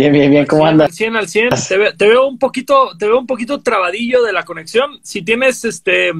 [0.00, 0.88] Bien, bien, bien, ¿cómo andas?
[0.88, 1.48] Al 100, al 100.
[1.50, 4.98] Te, te, veo un poquito, te veo un poquito trabadillo de la conexión.
[5.02, 6.12] Si tienes este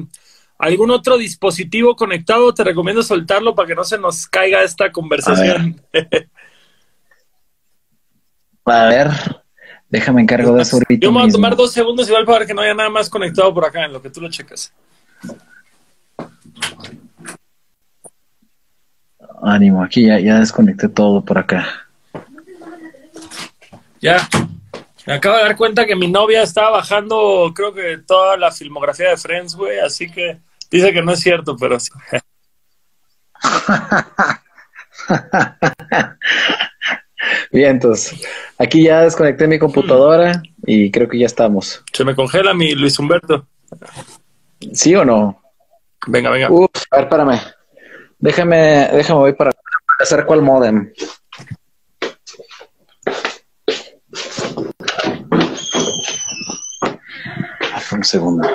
[0.59, 5.81] algún otro dispositivo conectado, te recomiendo soltarlo para que no se nos caiga esta conversación.
[8.65, 9.09] A ver,
[9.89, 11.03] déjame encargo de eso ahorita.
[11.03, 13.51] Yo me voy a tomar dos segundos igual para que no haya nada más conectado
[13.51, 14.71] por acá en lo que tú lo checas.
[19.41, 21.90] Ánimo, aquí ya, ya desconecté todo por acá.
[24.01, 24.27] Ya.
[25.05, 29.09] Me acabo de dar cuenta que mi novia estaba bajando, creo que toda la filmografía
[29.09, 31.91] de Friends, güey, así que dice que no es cierto, pero sí.
[37.51, 38.21] Bien, entonces,
[38.57, 41.83] aquí ya desconecté mi computadora y creo que ya estamos.
[41.93, 43.47] Se me congela mi Luis Humberto.
[44.73, 45.41] ¿Sí o no?
[46.07, 46.51] Venga, venga.
[46.51, 47.39] Uf, a ver, espérame.
[48.19, 49.51] Déjame, déjame voy para
[49.99, 50.91] hacer cuál modem.
[57.91, 58.47] Un segundo.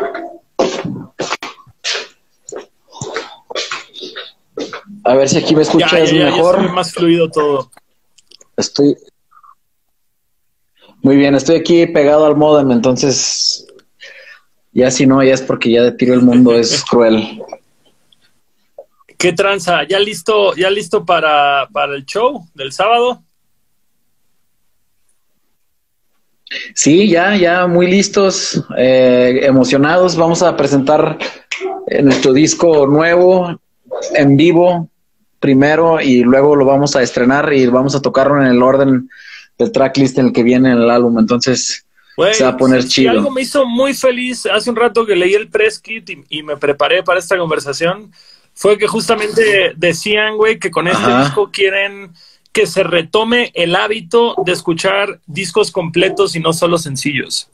[5.04, 6.72] A ver si aquí me escuchas mejor.
[6.72, 7.70] más fluido todo.
[8.56, 8.96] Estoy.
[11.02, 13.66] Muy bien, estoy aquí pegado al modem, entonces.
[14.72, 17.42] Ya si no, ya es porque ya de tiro el mundo es cruel.
[19.18, 19.84] ¿Qué tranza?
[19.84, 23.22] ¿Ya listo, ya listo para, para el show del sábado?
[26.74, 30.16] Sí, ya, ya muy listos, eh, emocionados.
[30.16, 31.18] Vamos a presentar
[31.88, 33.60] eh, nuestro disco nuevo
[34.14, 34.88] en vivo
[35.40, 39.08] primero y luego lo vamos a estrenar y vamos a tocarlo en el orden
[39.58, 41.18] del tracklist en el que viene el álbum.
[41.18, 41.84] Entonces
[42.32, 43.10] se va a poner chido.
[43.10, 46.42] algo me hizo muy feliz hace un rato que leí el press kit y, y
[46.42, 48.10] me preparé para esta conversación
[48.56, 52.12] fue que justamente decían, güey, que con este disco quieren
[52.56, 57.50] que se retome el hábito de escuchar discos completos y no solo sencillos.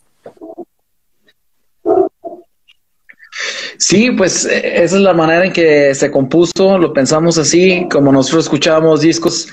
[3.78, 8.12] Sí, pues eh, esa es la manera en que se compuso, lo pensamos así, como
[8.12, 9.48] nosotros escuchábamos discos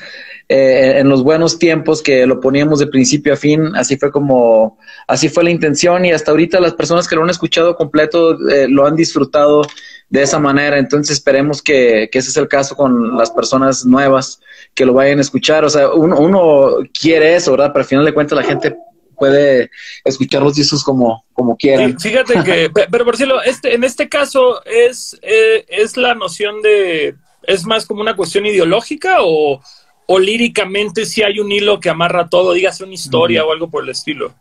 [0.49, 4.77] eh, en los buenos tiempos que lo poníamos de principio a fin, así fue como,
[5.07, 8.67] así fue la intención y hasta ahorita las personas que lo han escuchado completo eh,
[8.69, 9.63] lo han disfrutado
[10.09, 10.77] de esa manera.
[10.77, 14.41] Entonces esperemos que, ese es el caso con las personas nuevas
[14.73, 15.63] que lo vayan a escuchar.
[15.65, 17.71] O sea, uno, uno quiere eso, ¿verdad?
[17.73, 18.75] Pero al final de cuentas la gente
[19.15, 19.69] puede
[20.05, 21.99] escuchar los discos como, como quieran.
[21.99, 27.15] fíjate que, pero por cierto, este, en este caso es, eh, es la noción de,
[27.43, 29.61] es más como una cuestión ideológica o,
[30.07, 33.83] o líricamente si hay un hilo que amarra todo, dígase una historia o algo por
[33.83, 34.33] el estilo.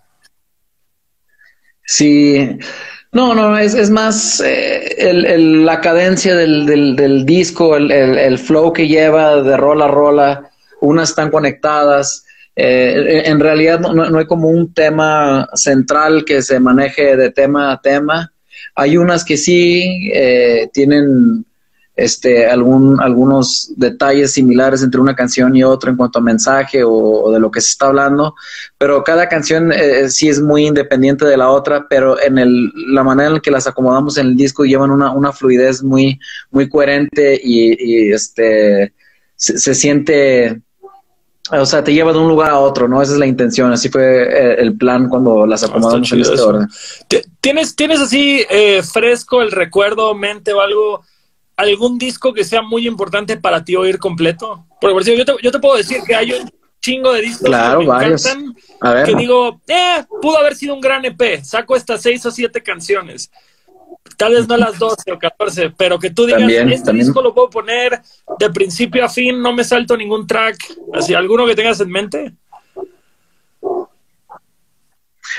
[1.85, 2.59] Sí,
[3.13, 8.73] no, no, es, es más eh, el, la cadencia del, del, disco, el, el, flow
[8.73, 12.25] que lleva de rola a rola, unas están conectadas.
[12.55, 17.73] Eh, en realidad no, no, hay como un tema central que se maneje de tema
[17.73, 18.33] a tema.
[18.75, 21.47] Hay unas que sí eh, tienen
[21.99, 27.33] este, algún, algunos detalles similares entre una canción y otra en cuanto a mensaje o,
[27.33, 28.37] de lo que se está hablando,
[28.79, 33.03] pero cada canción eh, sí es muy independiente de la otra, pero en el, la
[33.03, 36.21] manera en que las acomodamos en el disco llevan una, una fluidez muy,
[36.53, 38.93] muy coherente y, este,
[39.35, 40.63] se, siente,
[41.51, 43.03] o sea, te lleva de un lugar a otro, ¿no?
[43.03, 46.69] Esa es la intención, así fue eh, el plan cuando las acomodamos en este orden.
[47.41, 51.03] ¿Tienes, ¿Tienes así eh, fresco el recuerdo, mente o algo?
[51.59, 54.65] Algún disco que sea muy importante para ti oír completo?
[54.81, 57.77] Porque por yo te, yo te puedo decir que hay un chingo de discos que
[57.77, 58.55] me encantan,
[59.05, 63.31] que digo, eh, pudo haber sido un gran EP, saco estas seis o siete canciones.
[64.17, 67.51] Tal vez no las 12 o 14, pero que tú digas, este disco lo puedo
[67.51, 68.01] poner
[68.39, 70.57] de principio a fin, no me salto ningún track.
[70.95, 72.33] Así, ¿alguno que tengas en mente?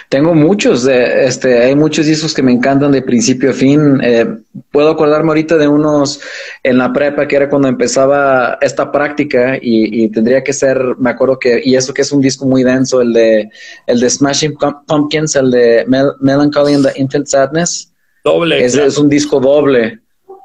[0.08, 4.00] Tengo muchos, este, hay muchos discos que me encantan de principio a fin.
[4.02, 4.26] Eh,
[4.72, 6.22] puedo acordarme ahorita de unos
[6.64, 11.38] en la prepa que era cuando empezaba esta práctica y, tendría que ser, me acuerdo
[11.38, 13.50] que, y eso que es un disco muy denso, el de,
[13.88, 14.58] el de Smashing
[14.88, 15.86] Pumpkins, el de
[16.20, 17.92] Melancholy and the Infinite Sadness.
[18.24, 18.64] Doble.
[18.64, 20.00] Es, es un disco doble.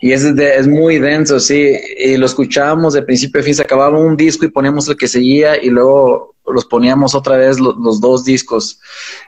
[0.05, 1.73] Y es, es muy denso, sí.
[1.97, 3.55] Y lo escuchábamos de principio a fin.
[3.55, 7.59] Se acababa un disco y poníamos el que seguía y luego los poníamos otra vez
[7.59, 8.79] los, dos discos.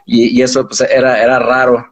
[0.04, 1.82] Y, eso pues, era, era raro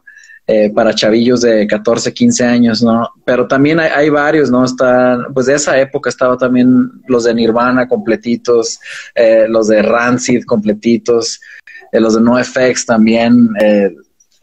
[0.45, 3.09] eh, para chavillos de 14, 15 años, ¿no?
[3.25, 4.63] Pero también hay, varios, ¿no?
[4.63, 8.79] Está, pues de esa época estaba también los de Nirvana completitos,
[9.15, 11.41] eh, los de Rancid completitos,
[11.91, 13.49] eh, los de NoFX también.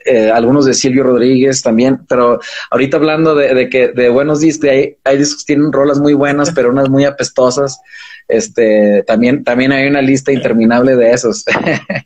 [0.05, 2.41] Eh, algunos de Silvio Rodríguez también, pero
[2.71, 6.51] ahorita hablando de, que de buenos discos, hay, hay discos que tienen rolas muy buenas,
[6.53, 7.81] pero unas muy apestosas.
[8.29, 11.45] Este, también, también hay una lista interminable de esos.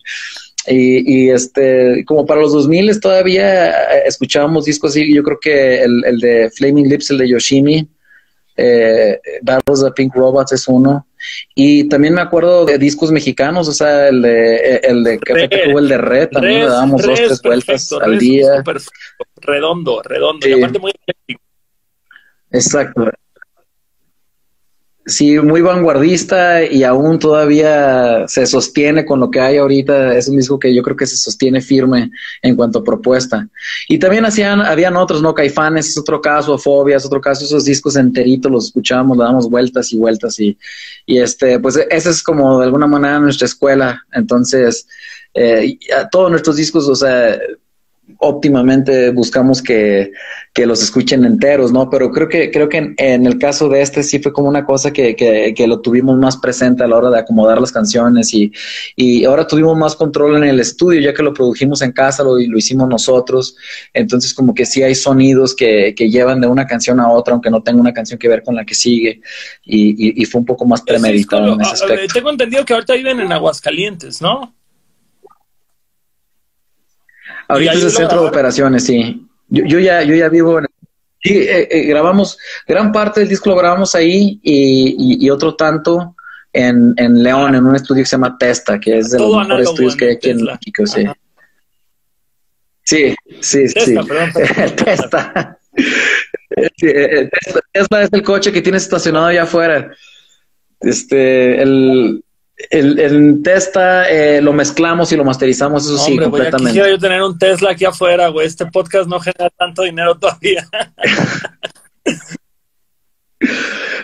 [0.67, 3.71] y, este, como para los 2000 todavía
[4.05, 7.89] escuchábamos discos así, yo creo que el, el de Flaming Lips, el de Yoshimi,
[8.57, 11.07] eh, Battles of Pink Robots es uno.
[11.55, 15.89] Y también me acuerdo de discos mexicanos, o sea, el de, el de Café el
[15.89, 18.63] de Red, también le dábamos dos, tres vueltas al día.
[19.37, 20.93] Redondo, redondo, y aparte muy
[22.51, 23.11] Exacto.
[25.09, 30.17] Sí, muy vanguardista y aún todavía se sostiene con lo que hay ahorita.
[30.17, 32.11] Es un disco que yo creo que se sostiene firme
[32.43, 33.49] en cuanto a propuesta.
[33.89, 35.33] Y también hacían, habían otros, ¿no?
[35.33, 39.49] Caifanes es otro caso, Fobia es otro caso, esos discos enteritos los escuchábamos, le damos
[39.49, 40.59] vueltas y vueltas y,
[41.07, 44.05] y este, pues esa es como de alguna manera nuestra escuela.
[44.13, 44.89] Entonces,
[45.35, 45.79] eh,
[46.11, 47.39] todos nuestros discos, o sea,
[48.19, 50.13] óptimamente buscamos que,
[50.65, 51.91] los escuchen enteros, ¿no?
[51.91, 54.91] Pero creo que, creo que en, el caso de este sí fue como una cosa
[54.91, 58.51] que, que, lo tuvimos más presente a la hora de acomodar las canciones y,
[58.97, 62.39] y ahora tuvimos más control en el estudio, ya que lo produjimos en casa, lo,
[62.39, 63.55] lo hicimos nosotros.
[63.93, 67.51] Entonces, como que sí hay sonidos que, que llevan de una canción a otra, aunque
[67.51, 69.21] no tenga una canción que ver con la que sigue.
[69.63, 72.15] Y, y, fue un poco más premeditado en ese aspecto.
[72.15, 74.55] Tengo entendido que ahorita viven en Aguascalientes, ¿no?
[77.49, 79.27] Ahorita es el centro de operaciones, sí.
[79.49, 80.67] Yo, yo, ya, yo ya vivo en...
[81.23, 86.15] Sí, eh, eh, grabamos, gran parte del disco lo grabamos ahí y, y, otro tanto
[86.53, 89.69] en, en, León, en un estudio que se llama Testa, que es de los mejores
[89.69, 91.05] estudios que hay aquí en México, sí.
[92.85, 93.95] Sí, sí, sí.
[94.85, 95.59] Testa.
[96.81, 97.29] Eh,
[97.73, 99.91] Tesla es el coche que tiene estacionado allá afuera.
[100.81, 102.25] Este, el,
[102.71, 106.71] el, el Testa eh, lo mezclamos y lo masterizamos, eso sí, completamente.
[106.71, 108.47] quisiera yo tener un Tesla aquí afuera, güey.
[108.47, 110.67] Este podcast no genera tanto dinero todavía.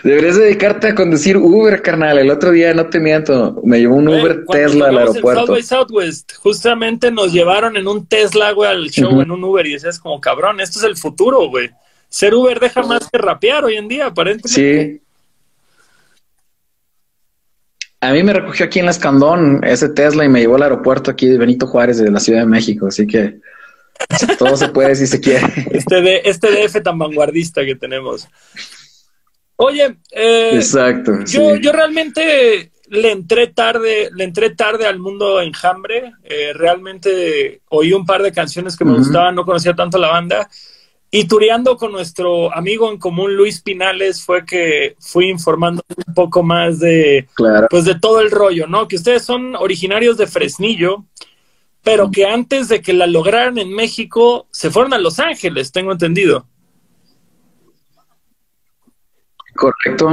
[0.03, 2.17] Deberías dedicarte a conducir Uber, carnal.
[2.19, 5.55] El otro día, no te miento, me llevó un Uber Tesla al aeropuerto.
[5.61, 9.99] Southwest, justamente nos llevaron en un Tesla, güey, al show en un Uber y decías
[9.99, 11.71] como, cabrón, esto es el futuro, güey.
[12.09, 14.49] Ser Uber deja más que rapear hoy en día, aparentemente.
[14.49, 15.02] Sí.
[18.03, 21.09] A mí me recogió aquí en la Escandón ese Tesla y me llevó al aeropuerto
[21.09, 23.39] aquí de Benito Juárez de la Ciudad de México, así que
[24.37, 25.47] todo se puede si se quiere.
[25.71, 28.27] Este, de, este DF tan vanguardista que tenemos.
[29.55, 31.23] Oye, eh, Exacto.
[31.25, 36.11] Yo, yo realmente le entré tarde, le entré tarde al mundo enjambre.
[36.23, 40.49] Eh, realmente oí un par de canciones que me gustaban, no conocía tanto la banda.
[41.15, 46.41] Y tureando con nuestro amigo en común Luis Pinales fue que fui informando un poco
[46.41, 47.27] más de,
[47.69, 48.87] pues de todo el rollo, ¿no?
[48.87, 51.05] Que ustedes son originarios de Fresnillo,
[51.83, 55.91] pero que antes de que la lograran en México se fueron a Los Ángeles, tengo
[55.91, 56.47] entendido.
[59.53, 60.09] Correcto.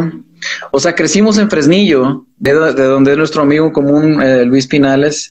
[0.70, 5.30] O sea, crecimos en Fresnillo, de, donde es nuestro amigo común eh, Luis Pinales,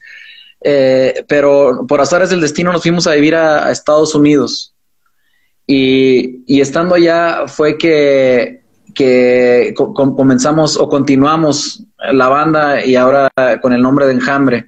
[0.61, 4.73] eh, pero por azares del destino nos fuimos a vivir a Estados Unidos.
[5.71, 8.63] Y, estando allá fue que,
[9.93, 13.29] comenzamos o continuamos la banda y ahora
[13.61, 14.65] con el nombre de Enjambre.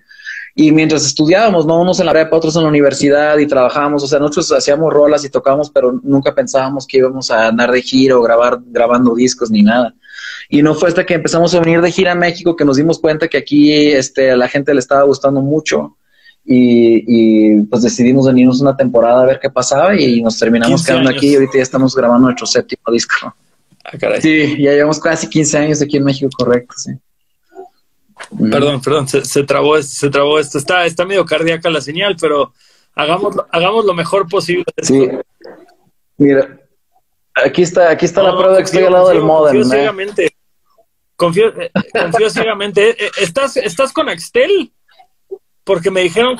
[0.54, 1.82] Y mientras estudiábamos, ¿no?
[1.82, 5.26] Unos en la prepa, otros en la universidad y trabajábamos, o sea, nosotros hacíamos rolas
[5.26, 9.50] y tocábamos, pero nunca pensábamos que íbamos a andar de gira o grabar, grabando discos
[9.50, 9.96] ni nada.
[10.50, 13.00] Y no fue hasta que empezamos a venir de gira a México que nos dimos
[13.00, 15.98] cuenta que aquí este, a la gente le estaba gustando mucho
[16.44, 21.30] y, pues decidimos venirnos una temporada a ver qué pasaba y nos terminamos quedando aquí
[21.30, 23.34] y ahorita ya estamos grabando nuestro séptimo disco.
[23.84, 24.22] Ah, caray.
[24.22, 26.92] Sí, ya llevamos casi 15 años aquí en México, correcto, sí.
[28.50, 30.58] Perdón, perdón, se, trabó, se trabó esto.
[30.58, 32.54] Está, está medio cardíaca la señal, pero
[32.96, 34.66] hagamos, hagamos lo mejor posible.
[34.82, 35.10] Sí.
[36.18, 36.60] Mira,
[37.36, 39.56] aquí está, aquí está la prueba de que estoy al lado del modem.
[39.56, 40.36] Confío ciegamente.
[41.16, 43.06] Confío, eh, confío ciegamente.
[43.06, 44.72] Eh, ¿Estás, ¿Estás con Axtel?
[45.72, 46.38] Porque me dijeron.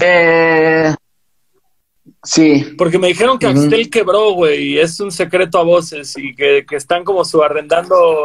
[0.00, 0.94] Eh,
[2.22, 2.74] sí.
[2.78, 6.64] Porque me dijeron que Axtel quebró, güey, y es un secreto a voces y que,
[6.70, 8.22] están como subarrendando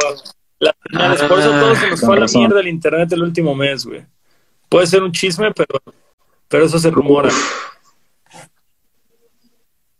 [0.60, 1.22] las señales.
[1.24, 4.06] Por eso todo se nos fue a la mierda el internet el último mes, güey.
[4.70, 5.78] Puede ser un chisme, pero,
[6.48, 7.28] pero eso se rumora.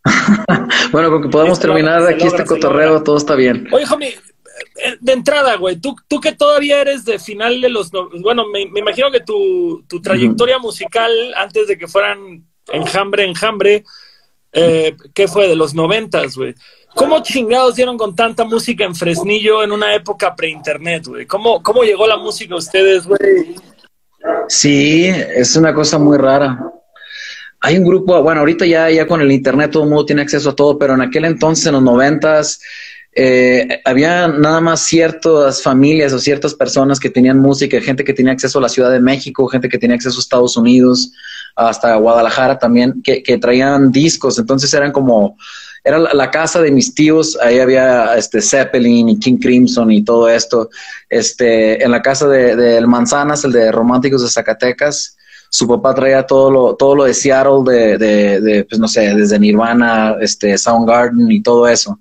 [0.90, 3.68] bueno, con que podamos terminar aquí este cotorreo, todo está bien.
[3.72, 4.14] Oye, homie,
[5.00, 7.90] de entrada, güey, tú, tú que todavía eres de final de los...
[8.20, 13.84] bueno, me, imagino que tu, tu trayectoria musical, antes de que fueran enjambre, enjambre,
[14.52, 15.48] eh, ¿qué fue?
[15.48, 16.54] De los noventas, güey.
[16.94, 21.26] ¿Cómo chingados dieron con tanta música en Fresnillo en una época pre-internet, güey?
[21.26, 23.56] ¿Cómo, ¿Cómo llegó la música a ustedes, güey?
[24.48, 26.58] Sí, es una cosa muy rara.
[27.60, 30.50] hay un grupo, bueno, ahorita ya, ya con el internet todo el mundo tiene acceso
[30.50, 32.60] a todo, pero en aquel entonces, en los noventas,
[33.16, 38.32] eh, había nada más ciertas familias o ciertas personas que tenían música, gente que tenía
[38.32, 41.12] acceso a la Ciudad de México, gente que tenía acceso a Estados Unidos,
[41.54, 45.36] hasta Guadalajara también, que, traían discos, entonces eran como,
[45.84, 50.28] era la, casa de mis tíos, ahí había este Zeppelin y King Crimson y todo
[50.28, 50.70] esto,
[51.08, 55.16] este, en la casa de, de Manzanas, el de Románticos de Zacatecas,
[55.54, 59.14] su papá traía todo lo, todo lo de Seattle, de, de, de, pues no sé,
[59.14, 62.00] desde Nirvana, este, Soundgarden y todo eso.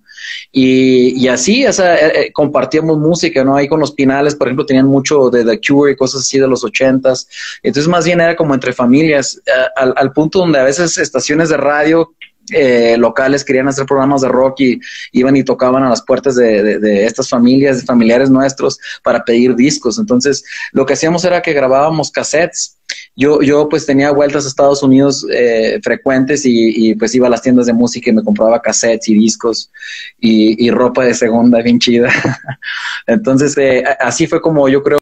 [0.51, 3.55] Y, y así, o sea, eh, eh, compartíamos música, ¿no?
[3.55, 6.47] Ahí con los Pinales, por ejemplo, tenían mucho de The Cure y cosas así de
[6.47, 7.27] los ochentas.
[7.61, 11.57] Entonces, más bien era como entre familias, eh, al, punto donde a veces estaciones de
[11.57, 12.13] radio
[12.51, 14.79] eh, locales querían hacer programas de rock y
[15.13, 19.55] iban y tocaban a las puertas de, de, estas familias, de familiares nuestros, para pedir
[19.55, 19.97] discos.
[19.97, 22.77] Entonces, lo que hacíamos era que grabábamos cassettes.
[23.15, 27.29] Yo, yo pues tenía vueltas a Estados Unidos eh, frecuentes y, y, pues iba a
[27.29, 29.71] las tiendas de música y me compraba cassettes y discos
[30.19, 32.09] y, ropa de segunda bien chida.
[33.07, 34.99] Entonces, eh, así fue como yo creo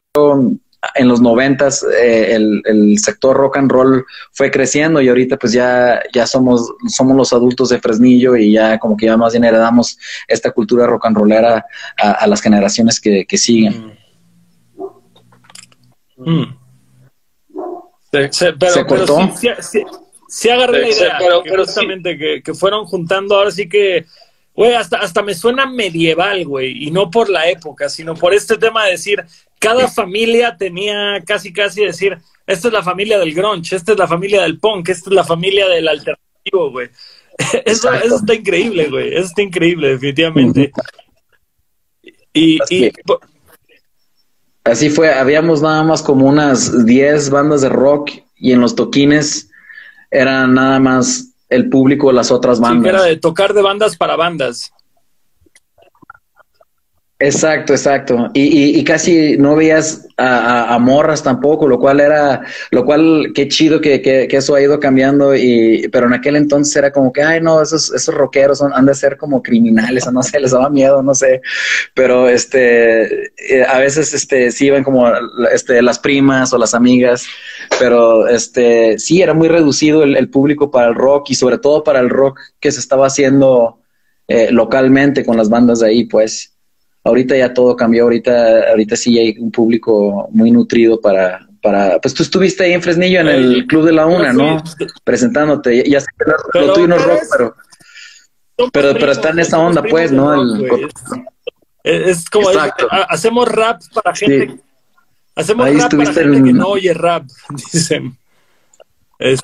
[0.96, 5.54] en los noventas eh, el, el, sector rock and roll fue creciendo y ahorita pues
[5.54, 9.44] ya, ya somos, somos los adultos de Fresnillo y ya como que ya más bien
[9.44, 11.66] heredamos esta cultura rock and rollera
[11.98, 13.94] a, las generaciones que, siguen.
[16.18, 16.61] Mm.
[18.12, 18.32] Mm.
[18.32, 19.20] Se, pero, cortó?
[20.28, 24.06] sí, agarré la idea, pero, justamente que, que fueron juntando ahora sí que
[24.54, 28.58] Güey, hasta, hasta me suena medieval, güey, y no por la época, sino por este
[28.58, 29.24] tema de decir,
[29.60, 34.08] cada familia tenía casi, casi decir, esta es la familia del grunge, esta es la
[34.08, 36.90] familia del punk, esta es la familia del alternativo, güey.
[37.66, 40.72] Eso, eso, está increíble, güey, eso está increíble, definitivamente.
[42.34, 42.92] Y, y
[44.64, 49.50] así fue, habíamos nada más como unas 10 bandas de rock y en los toquines
[50.10, 52.84] eran nada más el público de las otras bandas.
[52.84, 54.72] Sí, era de tocar de bandas para bandas.
[57.22, 58.32] Exacto, exacto.
[58.34, 63.80] Y, y, casi no veías a, morras tampoco, lo cual era, lo cual, qué chido
[63.80, 65.36] que, que, eso ha ido cambiando.
[65.36, 68.88] Y, pero en aquel entonces era como que, ay, no, esos, esos rockeros son, han
[68.88, 71.42] de ser como criminales, o no sé, les daba miedo, no sé.
[71.94, 75.08] Pero este, eh, a veces este, sí iban como
[75.54, 77.28] este, las primas o las amigas,
[77.78, 82.00] pero este, sí, era muy reducido el, público para el rock y sobre todo para
[82.00, 83.80] el rock que se estaba haciendo
[84.28, 86.51] eh, localmente con las bandas de ahí, pues
[87.04, 92.14] ahorita ya todo cambió, ahorita, ahorita sí hay un público muy nutrido para, para, pues
[92.14, 94.64] tú estuviste ahí en Fresnillo en el Club de la Una, ¿no?
[95.04, 97.56] Presentándote, ya, sé que lo, tuyo no es rock, pero,
[98.72, 100.34] pero, pero está en esa onda, pues, ¿no?
[101.84, 102.50] es, como,
[103.10, 104.60] hacemos rap para gente,
[105.36, 107.26] hacemos rap para gente que no oye rap,
[107.74, 108.18] dicen.
[109.20, 109.40] Es,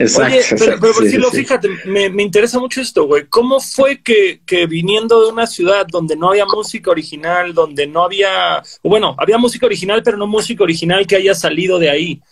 [0.00, 0.36] Exacto.
[0.36, 3.26] Oye, pero, por decirlo, fíjate, me, me, interesa mucho esto, güey.
[3.26, 8.04] ¿Cómo fue que, que, viniendo de una ciudad donde no había música original, donde no
[8.04, 12.22] había, bueno, había música original, pero no música original que haya salido de ahí?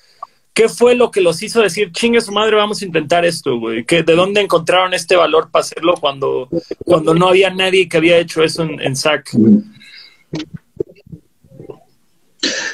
[0.54, 3.84] ¿Qué fue lo que los hizo decir, chingue su madre, vamos a intentar esto, güey?
[3.84, 6.48] ¿De dónde encontraron este valor para hacerlo cuando,
[6.84, 9.32] cuando no había nadie que había hecho eso en, en SAC?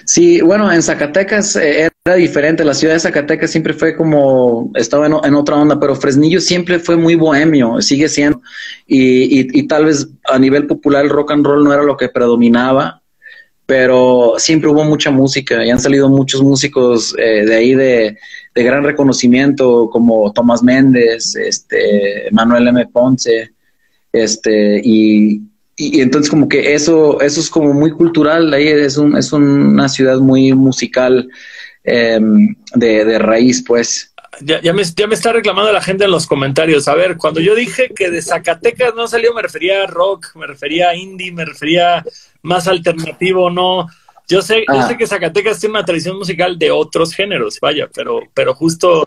[0.05, 2.65] Sí, bueno, en Zacatecas eh, era diferente.
[2.65, 6.97] La ciudad de Zacatecas siempre fue como, estaba en, otra onda, pero Fresnillo siempre fue
[6.97, 8.41] muy bohemio, sigue siendo.
[8.87, 13.03] Y, tal vez a nivel popular el rock and roll no era lo que predominaba,
[13.67, 18.19] pero siempre hubo mucha música y han salido muchos músicos eh, de ahí de,
[18.55, 22.85] de, gran reconocimiento, como Tomás Méndez, este, Manuel M.
[22.89, 23.53] Ponce,
[24.13, 25.41] este, y
[25.77, 29.89] y, entonces como que eso, eso es como muy cultural, ahí es, un, es una
[29.89, 31.29] ciudad muy musical
[31.85, 34.15] em, de, de, raíz, pues.
[34.41, 36.89] Ya, ya, me, ya me está reclamando la gente en los comentarios.
[36.89, 40.47] A ver, cuando yo dije que de Zacatecas no salió, me refería a rock, me
[40.47, 42.05] refería a indie, me refería
[42.43, 43.89] más alternativo, no.
[44.29, 44.89] Yo sé, yo ah.
[44.89, 49.05] sé que Zacatecas tiene una tradición musical de otros géneros, vaya, pero, pero justo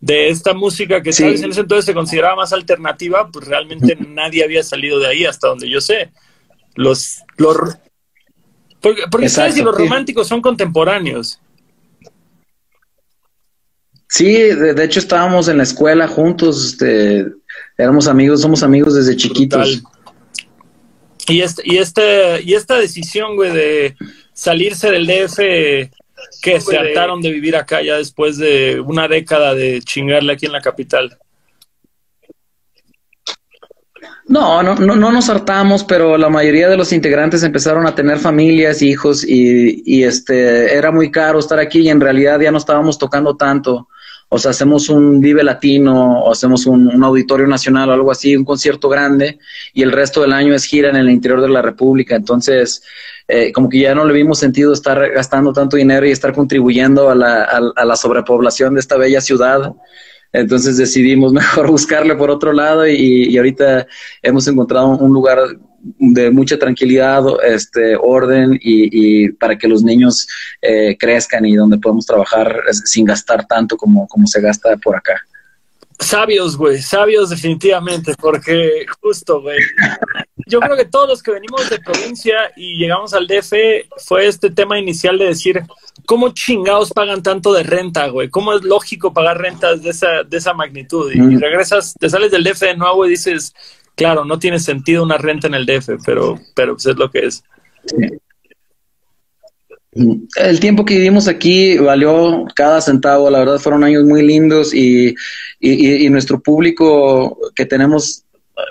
[0.00, 4.62] de esta música que en ese entonces se consideraba más alternativa, pues realmente nadie había
[4.62, 6.10] salido de ahí hasta donde yo sé.
[6.74, 7.76] Los, los
[8.80, 11.40] porque, porque sabes si los románticos son contemporáneos.
[14.12, 17.24] Sí, de, hecho estábamos en la escuela juntos, este,
[17.78, 19.82] éramos amigos, somos amigos desde chiquitos.
[21.28, 23.96] Y este, y este, y esta decisión, güey, de
[24.34, 25.38] salirse del DF
[26.42, 30.52] que se hartaron de vivir acá ya después de una década de chingarle aquí en
[30.52, 31.16] la capital.
[34.28, 38.18] No, no, no, no nos hartamos, pero la mayoría de los integrantes empezaron a tener
[38.18, 42.58] familias, hijos y, y este era muy caro estar aquí y en realidad ya no
[42.58, 43.88] estábamos tocando tanto.
[44.34, 48.46] O sea, hacemos un Vive Latino o hacemos un, auditorio nacional o algo así, un
[48.46, 49.38] concierto grande,
[49.74, 52.16] y el resto del año es gira en el interior de la República.
[52.16, 52.82] Entonces,
[53.28, 57.10] eh, como que ya no le vimos sentido estar gastando tanto dinero y estar contribuyendo
[57.10, 59.74] a la, a la sobrepoblación de esta bella ciudad.
[60.32, 63.86] Entonces decidimos mejor buscarle por otro lado y, y ahorita
[64.22, 65.40] hemos encontrado un lugar
[65.82, 70.26] de mucha tranquilidad, este, orden y, para que los niños
[70.60, 75.20] eh, crezcan y donde podemos trabajar sin gastar tanto como, como se gasta por acá.
[75.98, 79.58] Sabios, güey, sabios definitivamente, porque justo, güey,
[80.46, 83.52] yo creo que todos los que venimos de provincia y llegamos al DF
[84.04, 85.62] fue este tema inicial de decir,
[86.06, 88.28] ¿cómo chingados pagan tanto de renta, güey?
[88.28, 91.10] ¿Cómo es lógico pagar rentas de esa, de esa magnitud?
[91.12, 93.54] Y, regresas, te sales del DF de nuevo y dices,
[93.94, 97.26] claro, no tiene sentido una renta en el DF, pero, pero pues es lo que
[97.26, 97.42] es.
[100.36, 105.14] El tiempo que vivimos aquí valió cada centavo, la verdad fueron años muy lindos y,
[105.60, 108.24] y, nuestro público que tenemos,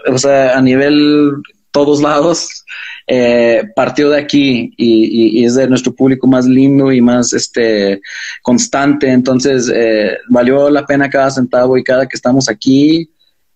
[0.07, 1.33] o sea, a nivel
[1.71, 2.65] todos lados,
[3.05, 8.01] eh, partió de aquí y, es de nuestro público más lindo y más este
[8.41, 13.11] constante, entonces eh, valió la pena cada centavo y cada que estamos aquí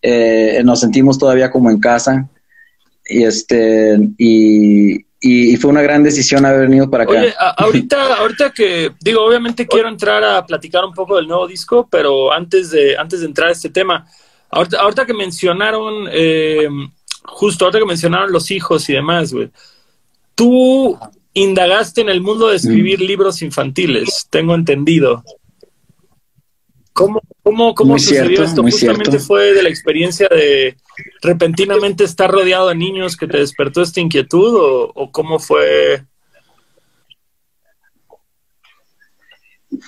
[0.07, 2.29] eh, nos sentimos todavía como en casa
[3.03, 5.03] y este y,
[5.57, 7.13] fue una gran decisión haber venido para acá.
[7.13, 11.87] Oye, ahorita, ahorita que digo, obviamente quiero entrar a platicar un poco del nuevo disco,
[11.89, 14.05] pero antes de antes de entrar a este tema,
[14.51, 16.67] ahorita, ahorita que mencionaron, eh,
[17.23, 19.49] justo ahorita que mencionaron los hijos y demás, güey,
[20.35, 20.99] tú
[21.33, 23.05] indagaste en el mundo de escribir mm.
[23.05, 25.23] libros infantiles, tengo entendido.
[27.45, 28.63] ¿Cómo, cómo, sucedió esto?
[28.63, 30.75] ¿Justamente fue de la experiencia de
[31.21, 36.03] repentinamente estar rodeado de niños que te despertó esta inquietud o, cómo fue?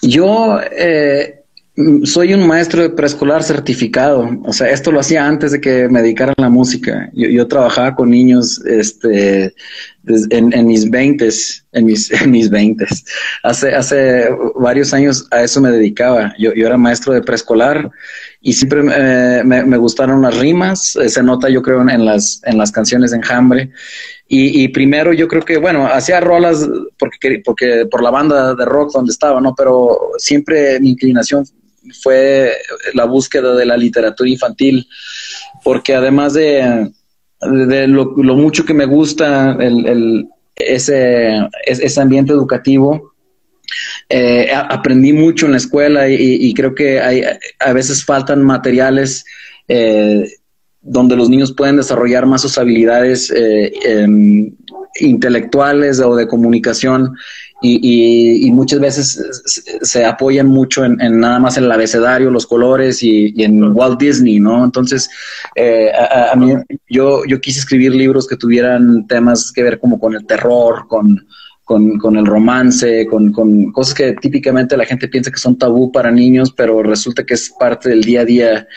[0.04, 1.37] Yo eh,
[2.04, 4.28] soy un maestro de preescolar certificado.
[4.46, 7.12] O sea, esto lo hacía antes de que me dedicara a la música.
[7.14, 9.54] Yo, trabajaba con niños este,
[10.32, 13.06] en, mis veintes, en mis, en mis veintes.
[13.44, 14.28] Hace, hace
[14.60, 16.34] varios años a eso me dedicaba.
[16.40, 17.92] Yo, yo era maestro de preescolar
[18.42, 20.96] y siempre me, gustaron las rimas.
[20.96, 23.70] Eh, se nota, yo creo, en las, en las canciones de Enjambre.
[24.28, 28.66] Y, y, primero yo creo que, bueno, hacía rolas porque, porque por la banda de
[28.66, 29.54] rock donde estaba, ¿no?
[29.56, 31.46] Pero siempre mi inclinación
[32.02, 32.54] fue
[32.94, 34.88] la búsqueda de la literatura infantil,
[35.64, 36.92] porque además de,
[37.42, 43.14] lo, mucho que me gusta el, ese, ese ambiente educativo,
[44.10, 47.24] eh, aprendí mucho en la escuela y, creo que hay,
[47.60, 49.26] a veces faltan materiales
[49.68, 50.30] eh,
[50.82, 54.56] donde los niños pueden desarrollar más sus habilidades eh, em,
[55.00, 57.14] intelectuales o de comunicación
[57.62, 63.34] y, muchas veces se, apoyan mucho en, nada más en el abecedario, los colores y,
[63.44, 64.64] en Walt Disney, ¿no?
[64.64, 65.10] Entonces,
[65.56, 66.54] eh, a, mí,
[66.88, 71.26] yo, yo quise escribir libros que tuvieran temas que ver como con el terror, con,
[71.68, 76.10] con, el romance, con, con, cosas que típicamente la gente piensa que son tabú para
[76.10, 78.68] niños, pero resulta que es parte del día a día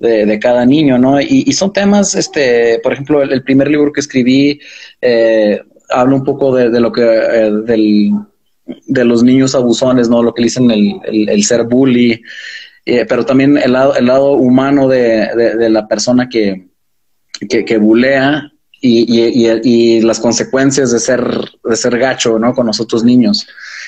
[0.00, 1.20] de, cada niño, ¿no?
[1.20, 4.58] Y, son temas, este, por ejemplo, el, primer libro que escribí
[5.00, 5.60] eh,
[5.90, 8.14] habla un poco de, lo que, eh, del
[8.86, 10.20] de los niños abusones, ¿no?
[10.20, 12.20] Lo que dicen el, ser bully,
[12.84, 16.66] eh, pero también el lado, el lado humano de, la persona que,
[17.48, 21.22] que, bulea y, las consecuencias de ser,
[21.64, 22.54] de ser gacho, ¿no?
[22.54, 23.46] Con los otros niños.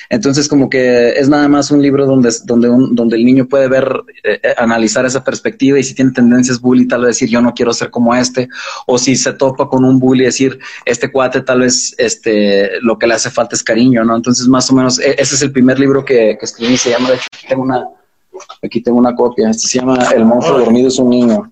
[0.09, 4.03] Entonces, como que es nada más un libro donde, donde, donde el niño puede ver,
[4.23, 7.53] eh, eh, analizar esa perspectiva y si tiene tendencias bully, tal vez decir yo no
[7.53, 8.47] quiero ser como este,
[8.85, 13.07] o si se topa con un bully, decir este cuate tal vez este, lo que
[13.07, 14.15] le hace falta es cariño, ¿no?
[14.15, 17.09] Entonces, más o menos, e, ese es el primer libro que, que escribí, se llama,
[17.09, 17.87] de hecho, aquí tengo una,
[18.61, 21.51] aquí tengo una copia, este se llama El monstruo dormido es un niño.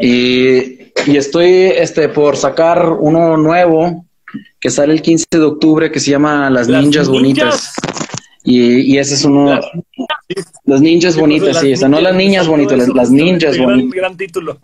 [0.00, 4.06] Y y estoy este, por sacar uno nuevo
[4.58, 7.74] que sale el 15 de octubre que se llama Las, Ninjas, Bonitas.
[8.44, 9.60] Y, ese es uno.
[10.64, 11.72] Las, Ninjas Bonitas, sí.
[11.72, 13.92] O sea, no las niñas bonitas, las, Ninjas Bonitas.
[13.92, 14.58] Gran título.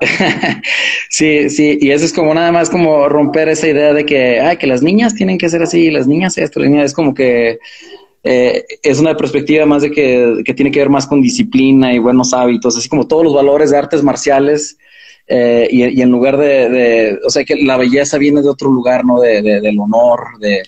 [1.10, 4.56] sí, sí, y eso es como nada más como romper esa idea de que, ay,
[4.56, 7.58] que las niñas tienen que ser así, las niñas esto, las niñas es como que
[8.22, 12.34] eh, es una perspectiva más de que, tiene que ver más con disciplina y buenos
[12.34, 14.76] hábitos, así como todos los valores de artes marciales.
[15.26, 19.20] Eh, y, en lugar de, o sea, que la belleza viene de otro lugar, ¿no?
[19.20, 20.62] De, del honor, de,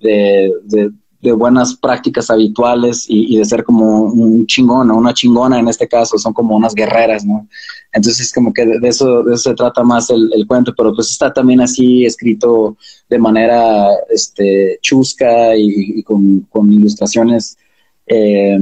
[0.00, 5.86] de, buenas prácticas habituales y, de ser como un chingón o una chingona en este
[5.86, 7.46] caso, son como unas guerreras, ¿no?
[7.92, 11.32] Entonces, como que de eso, de eso se trata más el, cuento, pero pues está
[11.32, 12.76] también así escrito
[13.08, 17.58] de manera este, chusca y, con, ilustraciones
[18.06, 18.58] eh,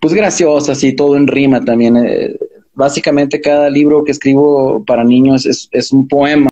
[0.00, 1.96] pues graciosas y todo en rima también.
[1.96, 2.36] Eh,
[2.74, 6.50] básicamente cada libro que escribo para niños es, un poema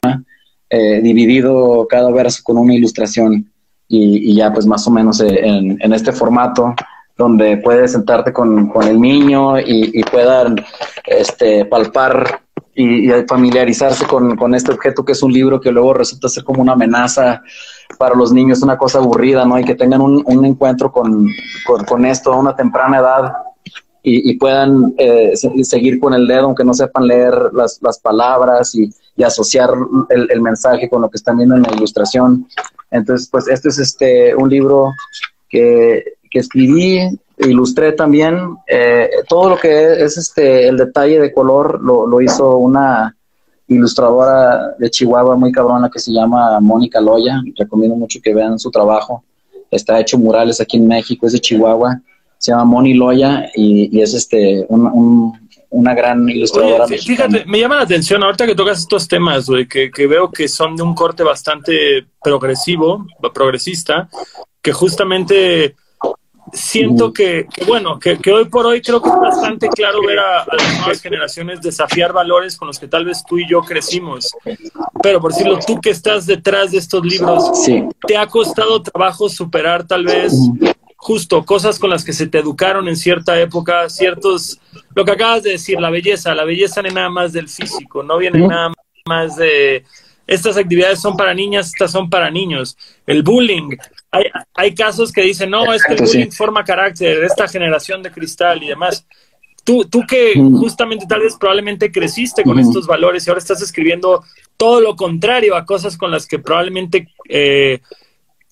[0.70, 3.50] eh, dividido cada verso con una ilustración
[3.88, 6.74] y, ya pues más o menos en, en este formato
[7.20, 10.56] donde puedes sentarte con, el niño y, puedan
[11.04, 12.40] este, palpar
[12.74, 16.72] y, familiarizarse con, este objeto que es un libro que luego resulta ser como una
[16.72, 17.42] amenaza
[17.98, 19.58] para los niños, una cosa aburrida, ¿no?
[19.58, 21.28] Y que tengan un, encuentro con,
[22.06, 23.32] esto a una temprana edad
[24.02, 28.90] y, puedan eh, seguir con el dedo, aunque no sepan leer las, palabras y,
[29.22, 29.68] asociar
[30.08, 32.48] el, el, mensaje con lo que están viendo en la ilustración.
[32.90, 34.94] Entonces, pues este es este un libro
[35.50, 38.56] que que escribí, ilustré también.
[38.66, 43.16] Eh, todo lo que es este el detalle de color lo, hizo una
[43.68, 47.42] ilustradora de Chihuahua muy cabrona que se llama Mónica Loya.
[47.56, 49.24] Recomiendo mucho que vean su trabajo.
[49.70, 52.00] Está hecho murales aquí en México, es de Chihuahua.
[52.38, 56.86] Se llama Moni Loya y, es este una gran ilustradora.
[56.88, 60.48] fíjate, me llama la atención ahorita que tocas estos temas, güey, que, que, veo que
[60.48, 64.08] son de un corte bastante progresivo, progresista,
[64.62, 65.76] que justamente
[66.52, 70.78] siento que, bueno, que, hoy por hoy creo que es bastante claro ver a, las
[70.78, 74.32] nuevas generaciones desafiar valores con los que tal vez tú y yo crecimos.
[75.02, 77.50] Pero por decirlo, tú que estás detrás de estos libros,
[78.06, 80.32] ¿te ha costado trabajo superar tal vez
[80.96, 84.60] justo cosas con las que se te educaron en cierta época, ciertos,
[84.94, 88.02] lo que acabas de decir, la belleza, la belleza no es nada más del físico,
[88.02, 88.72] no viene nada
[89.06, 89.84] más de
[90.30, 92.76] estas actividades son para niñas, estas son para niños.
[93.04, 93.76] El bullying,
[94.10, 98.10] hay, hay casos que dicen, no, es que el bullying forma carácter, esta generación de
[98.10, 99.06] cristal y demás.
[99.62, 104.24] Tú, tú que justamente tal vez probablemente creciste con estos valores y ahora estás escribiendo
[104.56, 107.80] todo lo contrario a cosas con las que probablemente eh,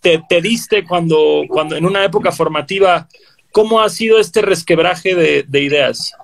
[0.00, 3.08] te, diste cuando, cuando en una época formativa,
[3.52, 6.14] ¿cómo ha sido este resquebraje de, de ideas?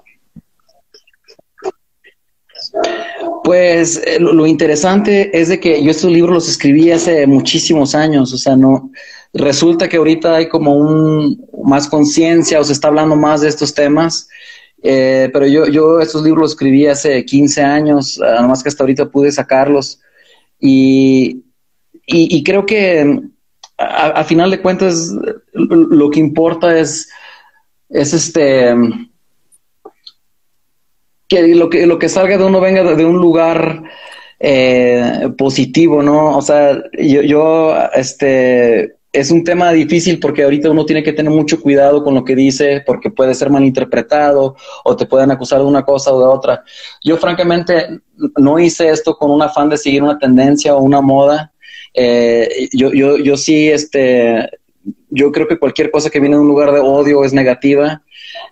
[3.43, 8.33] Pues eh, lo, interesante es de que yo estos libros los escribí hace muchísimos años,
[8.33, 8.91] o sea, no
[9.35, 13.75] resulta que ahorita hay como un más conciencia o se está hablando más de estos
[13.75, 14.29] temas,
[14.83, 19.09] eh, pero yo, yo estos libros los escribí hace 15 años, además que hasta ahorita
[19.09, 20.01] pude sacarlos
[20.61, 21.43] y,
[22.07, 23.21] y, creo que
[23.77, 25.11] a, final de cuentas
[25.53, 27.09] lo que importa es,
[27.89, 28.75] es este
[31.29, 33.83] que lo que lo que salga de uno venga de, un lugar
[34.39, 36.37] eh, positivo, ¿no?
[36.37, 41.31] O sea, yo, yo, este, es un tema difícil porque ahorita uno tiene que tener
[41.31, 45.67] mucho cuidado con lo que dice porque puede ser malinterpretado o te pueden acusar de
[45.67, 46.65] una cosa o de otra.
[47.03, 48.01] Yo francamente
[48.37, 51.53] no hice esto con un afán de seguir una tendencia o una moda.
[51.95, 54.51] Eh, yo, yo, yo sí, este,
[55.11, 58.03] yo creo que cualquier cosa que viene de un lugar de odio es negativa.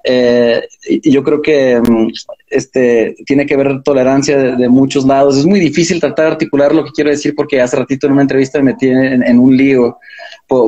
[0.04, 0.62] Eh,
[1.02, 2.08] yo creo que mm,
[2.50, 5.36] este, tiene que haber tolerancia de, muchos lados.
[5.36, 8.22] Es muy difícil tratar de articular lo que quiero decir porque hace ratito en una
[8.22, 9.98] entrevista me metí en, un lío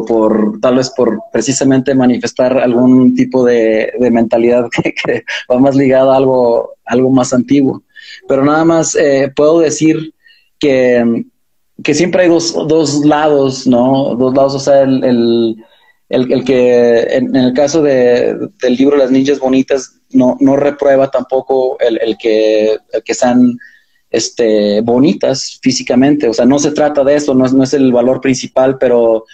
[0.06, 4.68] por, tal vez por precisamente manifestar algún tipo de, mentalidad
[5.04, 7.82] que, va más ligada a algo, algo más antiguo.
[8.28, 10.14] Pero nada más eh, puedo decir
[10.58, 11.24] que,
[11.82, 14.14] que siempre hay dos, dos lados, ¿no?
[14.14, 15.56] Dos lados, o sea, el
[16.08, 21.78] el, que en, el caso de, del libro Las Ninjas Bonitas no, no reprueba tampoco
[21.80, 23.56] el, el que, que sean
[24.10, 26.28] este, bonitas físicamente.
[26.28, 29.24] O sea, no se trata de eso, no es, no es el valor principal, pero,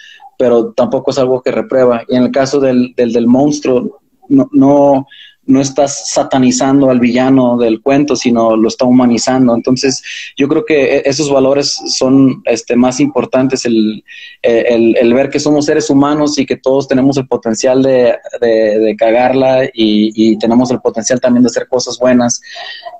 [0.41, 2.03] pero tampoco es algo que reprueba.
[2.07, 5.05] Y en el caso del, del, del monstruo, no, no,
[5.45, 9.53] no estás satanizando al villano del cuento, sino lo está humanizando.
[9.53, 10.01] Entonces,
[10.35, 14.03] yo creo que e, esos valores son este, más importantes, el,
[14.41, 19.69] el, ver que somos seres humanos y que todos tenemos el potencial de, de, cagarla
[19.71, 22.41] y, tenemos el potencial también de hacer cosas buenas.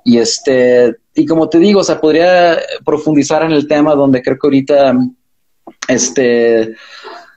[0.04, 4.38] Y, este, y como te digo, o sea, podría profundizar en el tema donde creo
[4.38, 4.94] que ahorita
[5.88, 6.74] este,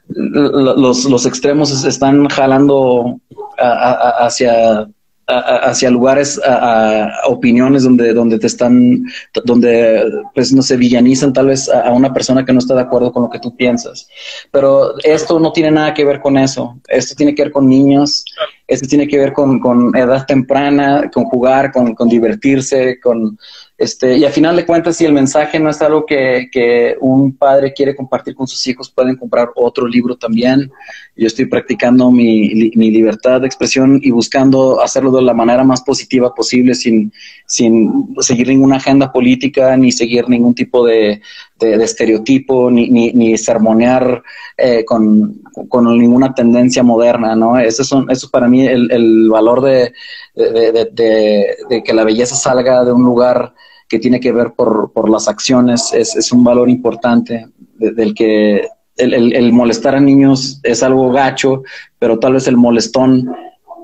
[0.07, 3.19] los, los extremos están jalando
[3.57, 4.87] hacia
[5.27, 9.05] hacia lugares, a, opiniones donde, donde te están,
[9.43, 13.11] donde, pues, no se villanizan tal vez a, una persona que no está de acuerdo
[13.11, 14.07] con lo que tú piensas.
[14.51, 16.79] Pero esto no tiene nada que ver con eso.
[16.87, 18.23] Esto tiene que ver con niños,
[18.67, 23.37] esto tiene que ver con, con edad temprana, con jugar, con, con divertirse, con,
[23.77, 27.35] Este, y a final de cuentas, si el mensaje no es algo que, que, un
[27.35, 30.71] padre quiere compartir con sus hijos, pueden comprar otro libro también.
[31.17, 35.81] Yo estoy practicando mi, mi, libertad de expresión y buscando hacerlo de la manera más
[35.81, 37.11] positiva posible, sin,
[37.45, 41.21] sin seguir ninguna agenda política, ni seguir ningún tipo de,
[41.59, 44.23] de, estereotipo, ni, ni, ni sermonear
[44.57, 47.59] eh, con, con, ninguna tendencia moderna, ¿no?
[47.59, 49.91] Eso es, eso para mí el, el valor de,
[50.35, 53.53] de, que la belleza salga de un lugar
[53.87, 58.67] que tiene que ver por, por las acciones, es, es, un valor importante del que
[58.97, 61.63] el, el, molestar a niños es algo gacho,
[61.99, 63.35] pero tal vez el molestón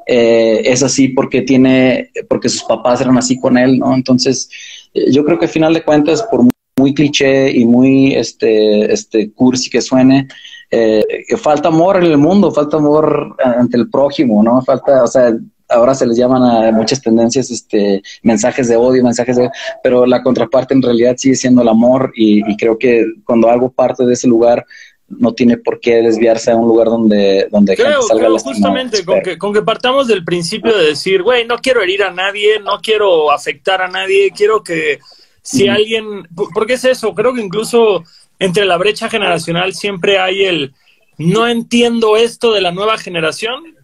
[0.07, 3.93] eh, es así porque tiene, porque sus papás eran así con él, ¿no?
[3.93, 4.49] Entonces,
[4.93, 6.45] eh, yo creo que al final de cuentas, por
[6.77, 10.27] muy cliché y muy este, este cursi que suene,
[10.71, 11.03] eh,
[11.37, 14.61] falta amor en el mundo, falta amor ante el prójimo, ¿no?
[14.61, 15.33] Falta, o sea,
[15.71, 19.49] ahora se les llaman a muchas tendencias este, mensajes de odio, mensajes de...
[19.83, 24.05] Pero la contraparte en realidad sigue siendo el amor y, creo que cuando algo parte
[24.05, 24.65] de ese lugar
[25.07, 29.21] no tiene por qué desviarse a un lugar donde, donde creo, salga creo justamente con
[29.21, 32.79] que, con que partamos del principio de decir, güey, no quiero herir a nadie, no
[32.81, 34.99] quiero afectar a nadie, quiero que
[35.41, 38.03] si alguien, porque es eso, creo que incluso
[38.39, 40.73] entre la brecha generacional siempre hay el
[41.17, 43.75] no entiendo esto de la nueva generación,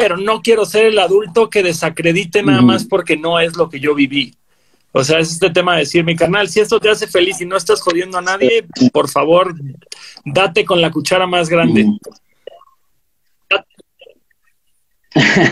[0.00, 3.78] pero no quiero ser el adulto que desacredite nada más porque no es lo que
[3.78, 4.34] yo viví.
[4.92, 7.46] O sea, es este tema de decir, mi canal, si esto te hace feliz y
[7.46, 9.54] no estás jodiendo a nadie, por favor,
[10.24, 11.86] date con la cuchara más grande.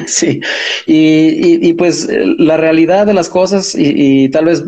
[0.06, 0.40] Sí,
[0.86, 2.08] y, pues
[2.38, 4.64] la realidad de las cosas y, tal vez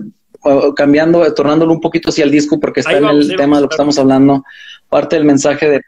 [0.74, 3.74] cambiando, tornándolo un poquito hacia el disco porque está en el tema de lo que
[3.74, 4.44] estamos hablando,
[4.88, 5.80] parte del mensaje de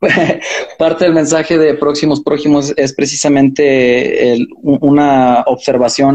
[0.78, 6.14] Parte del mensaje de Próximos Próximos es precisamente una observación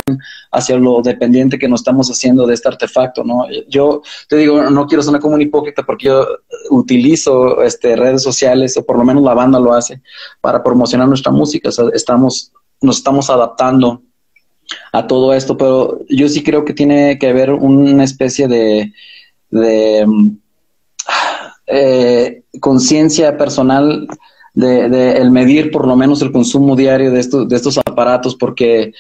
[0.52, 3.46] hacia lo dependiente que nos estamos haciendo de este artefacto, ¿no?
[3.68, 6.26] Yo te digo, no quiero sonar como un hipócrita porque yo
[6.70, 10.02] utilizo este, redes sociales, o por lo menos la banda lo hace,
[10.42, 11.70] para promocionar nuestra música.
[11.94, 14.02] estamos, nos estamos adaptando
[14.92, 18.92] a todo esto, pero yo sí creo que tiene que haber una especie de,
[19.52, 20.08] de
[21.68, 24.08] eh, conciencia personal
[24.54, 28.94] de, el medir por lo menos el consumo diario de, estos, de estos aparatos, porque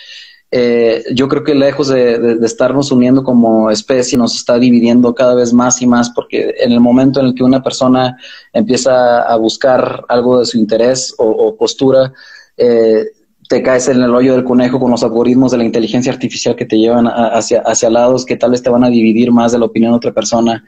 [0.51, 5.51] eh, yo creo que lejos de, estarnos uniendo como especie, nos está dividiendo cada vez
[5.51, 8.17] más y más, porque en el momento en el que una persona
[8.54, 12.13] empieza a buscar algo de su interés o, postura,
[12.58, 13.06] eh,
[13.47, 16.65] te caes en el hoyo del conejo con los algoritmos de la inteligencia artificial que
[16.65, 19.65] te llevan hacia, hacia lados que tal vez te van a dividir más de la
[19.65, 20.63] opinión de otra persona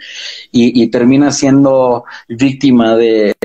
[0.52, 3.36] y, y terminas siendo víctima de,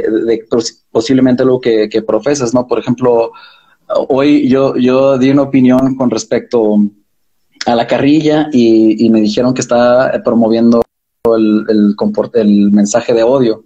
[0.90, 2.66] posiblemente lo que, profesas, ¿no?
[2.66, 3.33] Por ejemplo,
[4.09, 6.79] hoy yo, yo di una opinión con respecto
[7.66, 10.83] a la carrilla y, me dijeron que está promoviendo
[11.37, 11.64] el,
[12.35, 13.64] el, mensaje de odio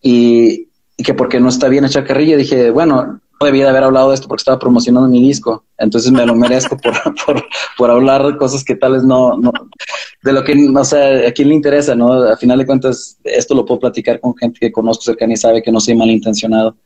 [0.00, 4.08] y, y que porque no está bien echar carrilla, dije, bueno, debía de haber hablado
[4.08, 6.94] de esto porque estaba promocionando mi disco, entonces me lo merezco por,
[7.26, 7.44] por,
[7.76, 9.52] por hablar de cosas que tal vez no, no,
[10.22, 12.12] de lo que, no sé, a quién le interesa, ¿no?
[12.12, 15.62] A final de cuentas, esto lo puedo platicar con gente que conozco cercana y sabe
[15.62, 16.76] que no soy malintencionado.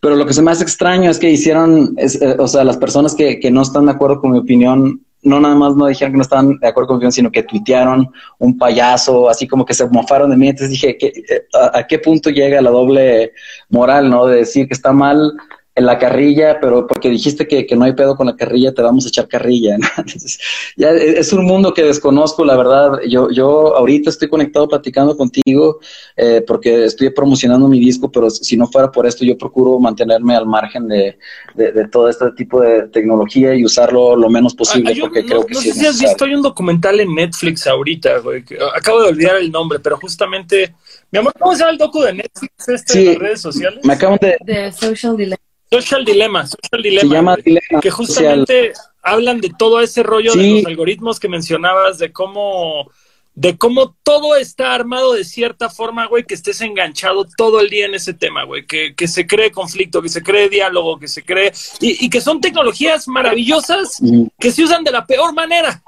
[0.00, 3.14] Pero lo que se me hace extraño es que hicieron, eh, o sea, las personas
[3.14, 6.16] que, que no están de acuerdo con mi opinión, no nada más no dijeron que
[6.16, 9.74] no estaban de acuerdo con mi opinión, sino que tuitearon un payaso, así como que
[9.74, 10.48] se mofaron de mí.
[10.48, 13.32] Entonces dije, eh, ¿a, a qué punto llega la doble
[13.68, 14.26] moral, no?
[14.26, 15.34] De decir que está mal
[15.74, 18.82] en la carrilla, pero porque dijiste que, que, no hay pedo con la carrilla, te
[18.82, 19.78] vamos a echar carrilla.
[20.76, 23.00] ya es un mundo que desconozco, la verdad.
[23.08, 25.80] Yo, yo ahorita estoy conectado platicando contigo
[26.16, 30.36] eh, porque estoy promocionando mi disco, pero si no fuera por esto, yo procuro mantenerme
[30.36, 31.18] al margen de,
[31.54, 35.60] de, todo este tipo de tecnología y usarlo lo menos posible, porque creo que no
[35.60, 38.44] sé si has visto, hay un documental en Netflix ahorita, güey,
[38.76, 40.74] acabo de olvidar el nombre, pero justamente,
[41.10, 43.84] mi amor, ¿cómo se llama el docu de Netflix este en las redes sociales?
[43.84, 44.36] Me acaban de...
[44.44, 45.51] De Social Dilemma.
[45.72, 47.36] Social Dilemma, Social Dilemma.
[47.80, 52.90] Que justamente hablan de todo ese rollo de los algoritmos que mencionabas, de cómo,
[53.34, 57.86] de cómo todo está armado de cierta forma, güey, que estés enganchado todo el día
[57.86, 61.24] en ese tema, güey, que, que se cree conflicto, que se cree diálogo, que se
[61.24, 64.00] cree, y, que son tecnologías maravillosas
[64.38, 65.82] que se usan de la peor manera.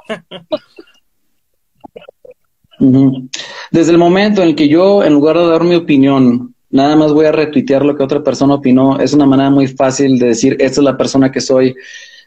[3.71, 7.13] Desde el momento en el que yo, en lugar de dar mi opinión, nada más
[7.13, 8.99] voy a retuitear lo que otra persona opinó.
[8.99, 11.77] Es una manera muy fácil de decir, esta es la persona que soy,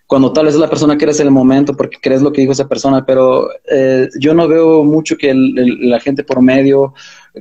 [0.08, 2.40] cuando tal vez es la persona que eres en el momento porque crees lo que
[2.40, 6.94] dijo esa persona, pero eh, yo no veo mucho que la gente por medio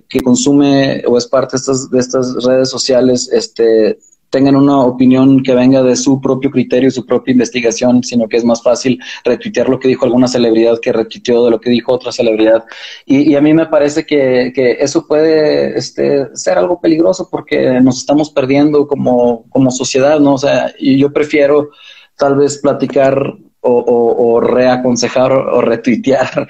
[0.08, 3.98] que consume o es parte de estas, de estas redes sociales este,
[4.36, 8.44] tengan una opinión que venga de su propio criterio, su propia investigación, sino que es
[8.44, 12.12] más fácil retuitear lo que dijo alguna celebridad que retuiteó de lo que dijo otra
[12.12, 12.62] celebridad.
[13.06, 18.28] Y, a mí me parece que, eso puede este, ser algo peligroso porque nos estamos
[18.28, 20.34] perdiendo como, como sociedad, ¿no?
[20.34, 21.70] O sea, y yo prefiero
[22.18, 26.48] tal vez platicar o, reaconsejar o retuitear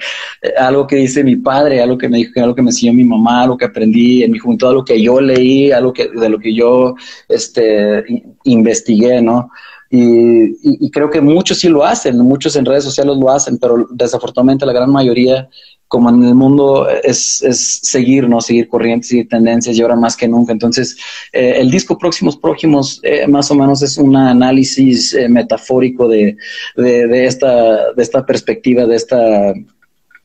[0.57, 3.43] algo que dice mi padre, algo que me dijo, algo que me enseñó mi mamá,
[3.43, 6.53] algo que aprendí en mi juventud, algo que yo leí, algo que, de lo que
[6.53, 6.95] yo
[7.27, 8.05] este,
[8.43, 9.49] investigué, ¿no?
[9.89, 14.65] Y, creo que muchos sí lo hacen, muchos en redes sociales lo hacen, pero desafortunadamente
[14.65, 15.49] la gran mayoría
[15.87, 18.41] como en el mundo es, es seguir, ¿no?
[18.41, 20.51] Seguir corrientes, seguir tendencias y ahora más que nunca.
[20.51, 20.97] Entonces,
[21.31, 26.35] eh, el disco Próximos Próximos eh, más o menos es un análisis eh, metafórico de,
[26.75, 29.53] de, esta, de esta perspectiva, de esta,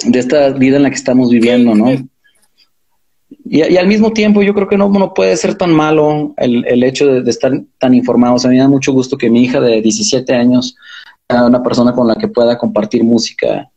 [0.05, 1.93] de esta vida en la que estamos viviendo, ¿no?
[3.45, 6.83] Y, al mismo tiempo yo creo que no, no puede ser tan malo el, el
[6.83, 8.45] hecho de, estar tan informados.
[8.45, 10.75] A mí me da mucho gusto que mi hija de 17 años
[11.29, 13.69] sea una persona con la que pueda compartir música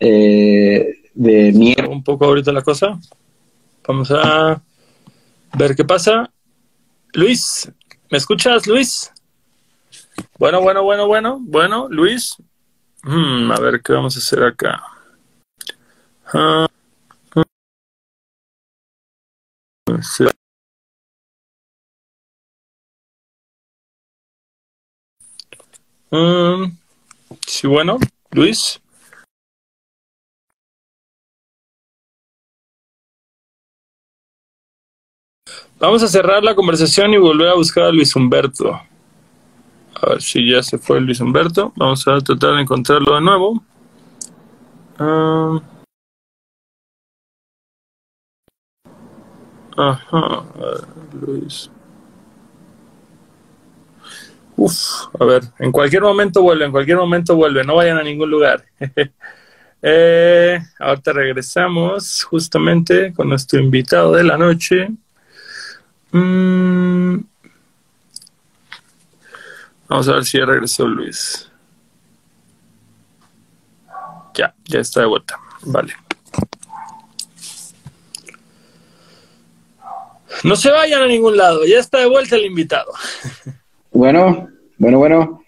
[0.00, 1.88] eh, de mierda.
[1.88, 2.98] Un poco ahorita la cosa.
[3.86, 4.62] Vamos a
[5.56, 6.30] ver qué pasa.
[7.12, 7.72] Luis,
[8.10, 9.10] ¿me escuchas, Luis?
[10.38, 12.36] Bueno, bueno, bueno, bueno, bueno, Luis.
[13.02, 14.82] Hmm, a ver qué vamos a hacer acá.
[16.32, 16.66] Ah,
[26.10, 26.76] um,
[27.46, 27.98] sí, bueno,
[28.32, 28.80] Luis.
[35.78, 38.72] Vamos a cerrar la conversación y volver a buscar a Luis Humberto.
[40.00, 41.72] A ver si ya se fue Luis Humberto.
[41.76, 43.62] Vamos a tratar de encontrarlo de nuevo.
[44.98, 45.60] Ah.
[49.76, 50.44] ajá,
[51.20, 51.70] Luis.
[54.56, 54.74] Uf,
[55.20, 58.64] a ver, en cualquier momento vuelve, en cualquier momento vuelve, no vayan a ningún lugar.
[59.82, 64.88] eh, ahorita regresamos justamente con nuestro invitado de la noche.
[66.12, 67.18] Mm.
[69.88, 71.50] Vamos a ver si ya regresó Luis.
[74.34, 75.38] Ya, ya está de vuelta.
[75.62, 75.94] Vale.
[80.44, 82.92] No se vayan a ningún lado, ya está de vuelta el invitado.
[83.90, 85.45] Bueno, bueno, bueno.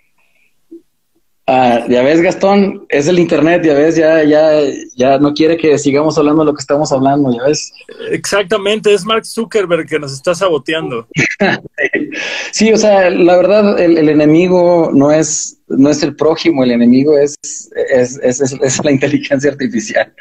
[1.51, 4.61] Ah, ya ves, Gastón, es el internet, ya ves, ya, ya,
[4.97, 7.73] ya no quiere que sigamos hablando de lo que estamos hablando, ya ves.
[8.11, 11.09] Exactamente, es Mark Zuckerberg que nos está saboteando.
[12.53, 17.17] sí, o sea, la verdad, el, enemigo no es, no es el prójimo, el enemigo
[17.17, 17.35] es,
[17.95, 20.13] es, es, la inteligencia artificial.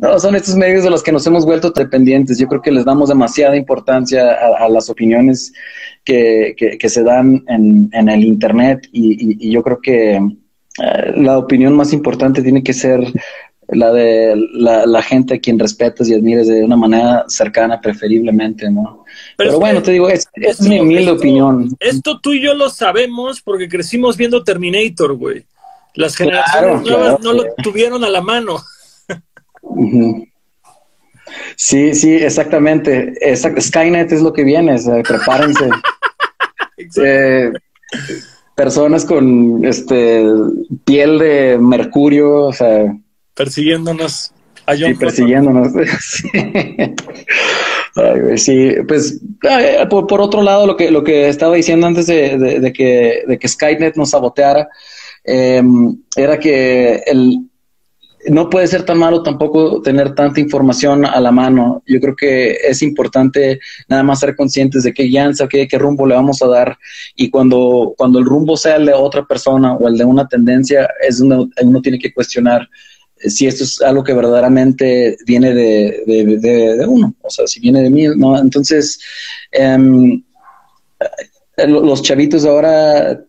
[0.00, 2.36] No, son estos medios de los que nos hemos vuelto dependientes.
[2.36, 5.52] Yo creo que les damos demasiada importancia a, las opiniones
[6.04, 10.18] que, que, se dan en, en el internet y yo creo que
[10.76, 13.00] la opinión más importante tiene que ser
[13.68, 19.04] la de la, gente a quien respetas y admires de una manera cercana, preferiblemente, ¿no?
[19.36, 20.28] Pero, bueno, te digo, es,
[20.60, 21.74] mi humilde opinión.
[21.80, 25.46] Esto tú y yo lo sabemos porque crecimos viendo Terminator, güey.
[25.94, 28.62] Las generaciones nuevas no lo tuvieron a la mano.
[31.56, 33.14] Sí, sí, exactamente.
[33.60, 35.70] Skynet es lo que viene, prepárense.
[37.02, 37.52] eh,
[38.54, 40.24] personas con este
[40.84, 42.96] piel de mercurio, o sea,
[43.34, 44.32] persiguiéndonos.
[44.66, 45.72] A sí, persiguiéndonos.
[48.36, 48.74] sí.
[48.88, 49.20] pues
[49.90, 53.96] por, otro lado, lo que, lo que estaba diciendo antes de, que, de que Skynet
[53.96, 54.68] nos saboteara,
[55.24, 57.40] em, era que el,
[58.30, 61.82] no puede ser tan malo tampoco tener tanta información a la mano.
[61.86, 66.06] Yo creo que es importante nada más ser conscientes de qué guianza, qué, qué rumbo
[66.06, 66.78] le vamos a dar
[67.16, 70.88] y cuando, cuando el rumbo sea el de otra persona o el de una tendencia,
[71.06, 72.68] es donde uno tiene que cuestionar
[73.16, 78.06] si esto es algo que verdaderamente viene de, uno, o sea, si viene de mí,
[78.16, 78.38] ¿no?
[78.38, 79.00] Entonces,
[79.52, 80.22] em,
[81.66, 83.20] los chavitos ahora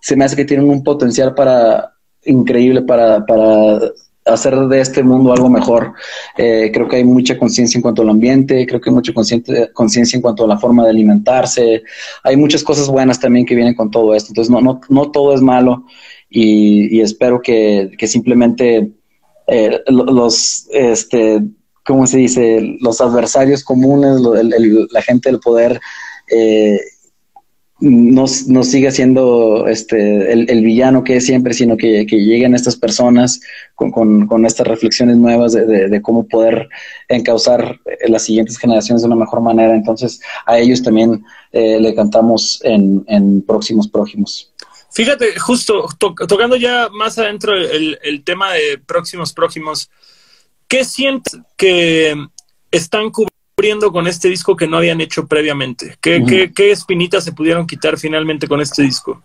[0.00, 1.92] se me hace que tienen un potencial para
[2.24, 3.80] increíble para, para
[4.24, 5.94] hacer de este mundo algo mejor.
[6.36, 10.16] Eh, creo que hay mucha conciencia en cuanto al ambiente, creo que hay mucha conciencia
[10.16, 11.82] en cuanto a la forma de alimentarse.
[12.22, 14.30] Hay muchas cosas buenas también que vienen con todo esto.
[14.30, 15.84] Entonces, no, no, no todo es malo
[16.34, 18.90] y, espero que, simplemente
[19.46, 21.42] eh, los, este,
[21.84, 22.76] ¿cómo se dice?
[22.80, 25.80] Los adversarios comunes, la gente del poder,
[26.30, 26.80] eh,
[27.82, 33.40] no, no siga siendo este, el, villano que es siempre, sino que, lleguen estas personas
[33.74, 36.68] con, estas reflexiones nuevas de, cómo poder
[37.08, 39.74] encauzar las siguientes generaciones de una mejor manera.
[39.74, 44.52] Entonces, a ellos también eh, le cantamos en, próximos próximos.
[44.92, 49.90] Fíjate, justo tocando ya más adentro el, el tema de próximos próximos,
[50.68, 52.14] ¿qué sientes que
[52.70, 53.41] están cubriendo?
[53.92, 55.96] Con este disco que no habían hecho previamente?
[56.00, 59.22] ¿Qué, espinitas se pudieron quitar finalmente con este disco?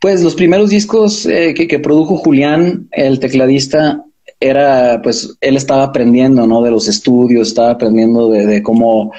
[0.00, 4.02] Pues los primeros discos eh, que, produjo Julián, el tecladista,
[4.38, 6.62] era, pues, él estaba aprendiendo, ¿no?
[6.62, 9.12] De los estudios, estaba aprendiendo de cómo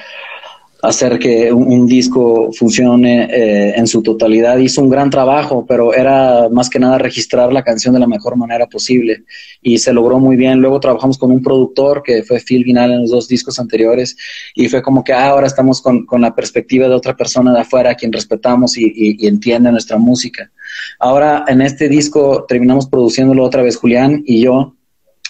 [0.82, 4.58] hacer que un, disco funcione eh, en su totalidad.
[4.58, 8.36] Hizo un gran trabajo, pero era más que nada registrar la canción de la mejor
[8.36, 9.22] manera posible
[9.62, 10.58] y se logró muy bien.
[10.58, 14.16] Luego trabajamos con un productor que fue Phil Vinal en los dos discos anteriores
[14.56, 17.90] y fue como que ah, ahora estamos con, la perspectiva de otra persona de afuera
[17.90, 20.50] a quien respetamos y, y entiende nuestra música.
[20.98, 24.74] Ahora en este disco terminamos produciéndolo otra vez Julián y yo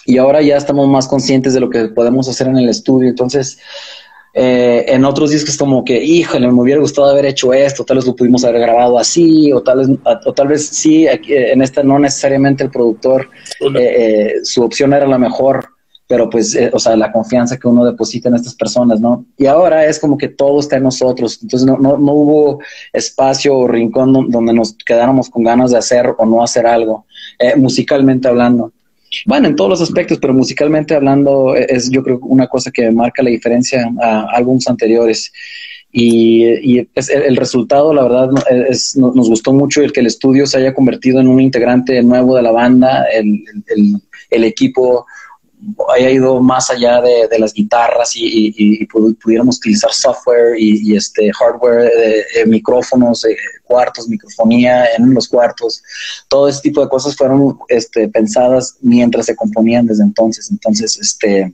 [0.05, 3.09] y ahora ya estamos más conscientes de lo que podemos hacer en el estudio.
[3.09, 3.57] Entonces,
[4.35, 8.07] eh, en otros discos como que, híjole, me hubiera gustado haber hecho esto, tal vez
[8.07, 9.89] lo pudimos haber grabado así, o tal vez,
[10.25, 13.29] o tal vez sí, en esta no necesariamente el productor,
[13.59, 15.67] eh, eh, su opción era la mejor,
[16.07, 19.23] pero pues, o sea, la confianza que uno deposita en estas personas, ¿no?
[19.37, 22.59] Y ahora es como que todo está en nosotros, entonces no, no, no hubo
[22.91, 27.05] espacio o rincón donde nos quedáramos con ganas de hacer o no hacer algo,
[27.55, 28.71] musicalmente hablando.
[29.25, 33.23] Bueno, en todos los aspectos, pero musicalmente hablando es yo creo una cosa que marca
[33.23, 35.31] la diferencia a álbumes anteriores.
[35.95, 38.29] Y, el, resultado, la verdad,
[38.67, 42.35] es, nos gustó mucho el que el estudio se haya convertido en un integrante nuevo
[42.35, 43.43] de la banda, el,
[44.31, 45.05] el equipo
[45.93, 51.91] haya ido más allá de, las guitarras y, pudiéramos utilizar software y, este hardware,
[52.35, 53.25] de, micrófonos,
[53.63, 55.81] cuartos, microfonía en los cuartos,
[56.27, 60.49] todo ese tipo de cosas fueron este, pensadas mientras se componían desde entonces.
[60.51, 61.53] Entonces, este,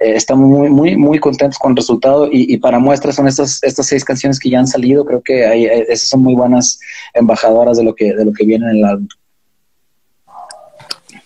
[0.00, 3.86] eh, estamos muy, muy, muy contentos con el resultado y, para muestra son estas, estas
[3.86, 5.04] seis canciones que ya han salido.
[5.04, 6.78] Creo que hay, esas son muy buenas
[7.12, 9.08] embajadoras de lo que, de lo que viene en el álbum.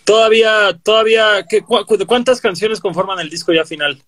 [0.08, 0.50] Todavía,
[0.82, 1.62] todavía, ¿qué,
[2.06, 4.02] ¿cuántas canciones conforman el disco ya final?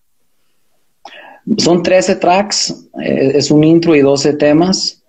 [1.59, 5.03] Son 13 tracks, eh, es un intro y 12 temas.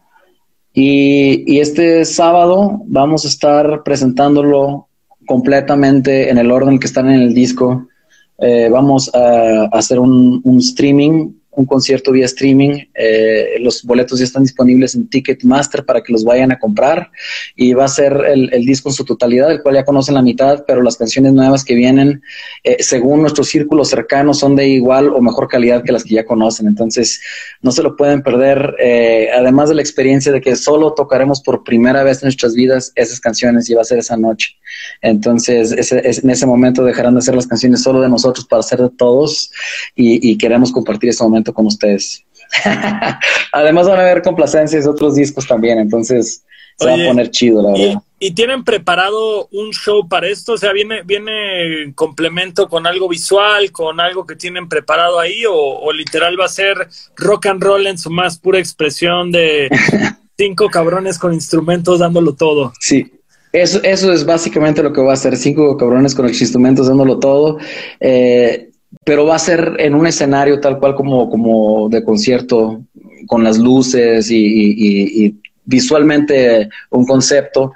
[0.74, 4.88] Y, este sábado vamos a estar presentándolo
[5.26, 7.88] completamente en el orden que están en el disco.
[8.36, 12.86] Eh, vamos a, hacer un, un streaming un concierto vía streaming.
[12.94, 17.11] Eh, los boletos ya están disponibles en Ticketmaster para que los vayan a comprar
[17.57, 20.64] y va a ser el, disco en su totalidad, el cual ya conocen la mitad,
[20.66, 22.22] pero las canciones nuevas que vienen,
[22.64, 26.24] eh, según nuestros círculos cercanos, son de igual o mejor calidad que las que ya
[26.24, 26.66] conocen.
[26.66, 27.20] Entonces,
[27.61, 28.74] no se lo pueden perder.
[28.80, 32.92] Eh, además de la experiencia de que solo tocaremos por primera vez en nuestras vidas
[32.94, 34.57] esas canciones y va a ser esa noche.
[35.03, 38.90] Entonces, en ese momento dejarán de ser las canciones solo de nosotros para ser de
[38.90, 39.50] todos
[39.94, 42.24] y, y queremos compartir ese momento con ustedes.
[43.53, 46.45] Además van a haber complacencias de otros discos también, entonces
[46.78, 48.03] se va a poner chido, la verdad.
[48.18, 50.55] ¿y, tienen preparado un show para esto?
[50.55, 55.43] O sea, ¿viene, viene en complemento con algo visual, con algo que tienen preparado ahí?
[55.49, 59.68] O, literal va a ser rock and roll en su más pura expresión de
[60.36, 62.72] cinco cabrones con instrumentos dándolo todo?
[62.80, 63.12] Sí,
[63.53, 67.59] eso, eso es básicamente lo que va a ser, cinco cabrones con instrumentos dándolo todo.
[68.01, 68.72] Eh,
[69.05, 72.82] pero va a ser en un escenario tal cual como, como de concierto,
[73.26, 77.72] con las luces y, visualmente un concepto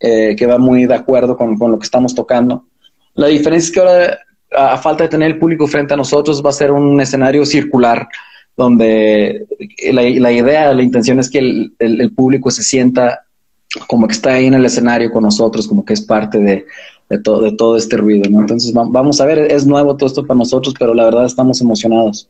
[0.00, 2.64] eh, que va muy de acuerdo con, lo que estamos tocando.
[3.14, 4.18] La diferencia es que ahora,
[4.50, 8.08] a, falta de tener el público frente a nosotros, va a ser un escenario circular,
[8.56, 9.46] donde
[9.92, 13.24] la, idea, la intención es que el, el público se sienta
[13.86, 16.66] como que está ahí en el escenario con nosotros, como que es parte de,
[17.08, 18.40] de, todo, de todo este ruido, ¿no?
[18.40, 22.28] Entonces vamos a ver, es nuevo todo esto para nosotros, pero la verdad estamos emocionados.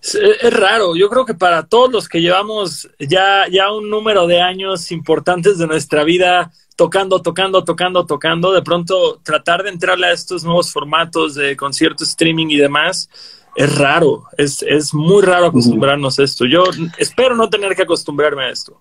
[0.00, 4.40] Es, raro, yo creo que para todos los que llevamos ya, ya un número de
[4.40, 10.12] años importantes de nuestra vida tocando, tocando, tocando, tocando, de pronto tratar de entrarle a
[10.12, 13.10] estos nuevos formatos de concierto, streaming y demás,
[13.56, 16.46] es raro, es, es muy raro acostumbrarnos a esto.
[16.46, 16.62] Yo
[16.96, 18.80] espero no tener que acostumbrarme a esto.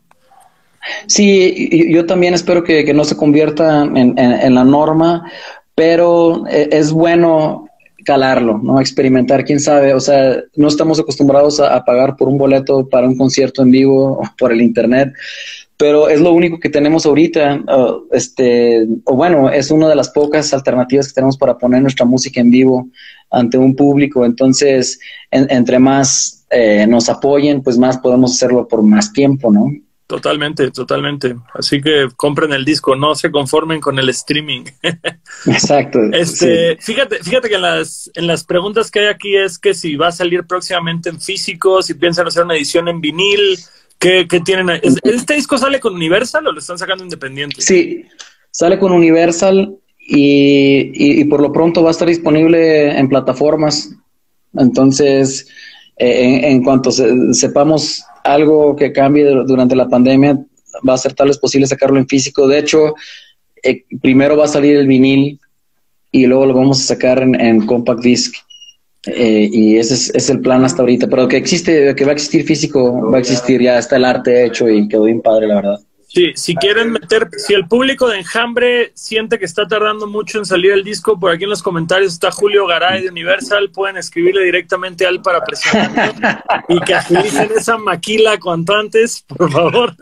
[1.07, 5.29] Sí, yo también espero que, no se convierta en, la norma,
[5.75, 7.67] pero eh, es bueno
[8.07, 8.79] calarlo, ¿no?
[8.79, 13.17] Experimentar, quién sabe, o sea, no estamos acostumbrados a, pagar por un boleto para un
[13.17, 15.13] concierto en vivo por el internet,
[15.75, 17.63] pero es lo único que tenemos ahorita,
[18.11, 22.39] este, o bueno, es una de las pocas alternativas que tenemos para poner nuestra música
[22.39, 22.87] en vivo
[23.29, 29.11] ante un público, entonces, entre más eh, nos apoyen, pues más podemos hacerlo por más
[29.11, 29.69] tiempo, ¿no?
[30.07, 31.35] Totalmente, totalmente.
[31.53, 34.63] Así que compren el disco, no se conformen con el streaming.
[35.45, 35.99] Exacto.
[36.13, 39.97] Este, fíjate, fíjate que en las, en las preguntas que hay aquí es que si
[39.97, 43.59] va a salir próximamente en físico, si piensan hacer una edición en vinil,
[43.99, 44.79] ¿qué, tienen?
[44.81, 47.61] ¿Este disco sale con Universal o lo están sacando independiente?
[47.61, 48.05] Sí,
[48.49, 53.93] sale con Universal y, por lo pronto va a estar disponible en plataformas.
[54.53, 55.49] Entonces,
[55.97, 60.37] eh, en, cuanto sepamos algo que cambie durante la pandemia,
[60.87, 62.47] va a ser tal vez posible sacarlo en físico.
[62.47, 62.93] De hecho,
[63.63, 65.39] eh, primero va a salir el vinil
[66.11, 68.35] y luego lo vamos a sacar en, compact disc.
[69.05, 71.07] Eh, y ese es, el plan hasta ahorita.
[71.07, 74.45] Pero que existe, que va a existir físico, va a existir, ya está el arte
[74.45, 75.79] hecho y quedó bien padre, la verdad.
[76.17, 80.45] Sí, si quieren meter, si el público de Enjambre siente que está tardando mucho en
[80.45, 84.43] salir el disco, por aquí en los comentarios está Julio Garay de Universal, pueden escribirle
[84.43, 86.15] directamente a él para presionar
[86.69, 89.95] y que agilicen esa maquila cuanto antes, por favor.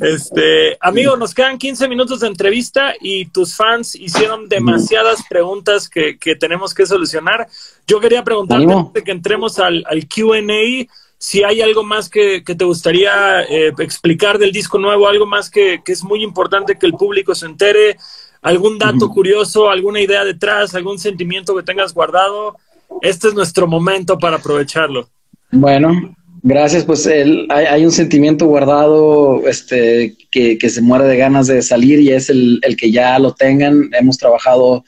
[0.00, 6.16] Este, amigo, nos quedan 15 minutos de entrevista y tus fans hicieron demasiadas preguntas que,
[6.40, 7.46] tenemos que solucionar.
[7.86, 10.40] Yo quería preguntarte antes de que entremos al, al QA
[11.18, 15.80] si hay algo más que, te gustaría eh, explicar del disco nuevo, algo más que,
[15.84, 17.96] es muy importante que el público se entere,
[18.40, 22.56] algún dato curioso, alguna idea detrás, algún sentimiento que tengas guardado,
[23.02, 25.08] este es nuestro momento para aprovecharlo.
[25.50, 26.84] Bueno, gracias.
[26.84, 32.30] Pues hay, un sentimiento guardado este, que, se muere de ganas de salir y es
[32.30, 33.90] el, que ya lo tengan.
[33.92, 34.84] Hemos trabajado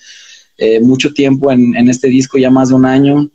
[0.58, 3.28] eh, mucho tiempo en, en, este disco, ya más de un año.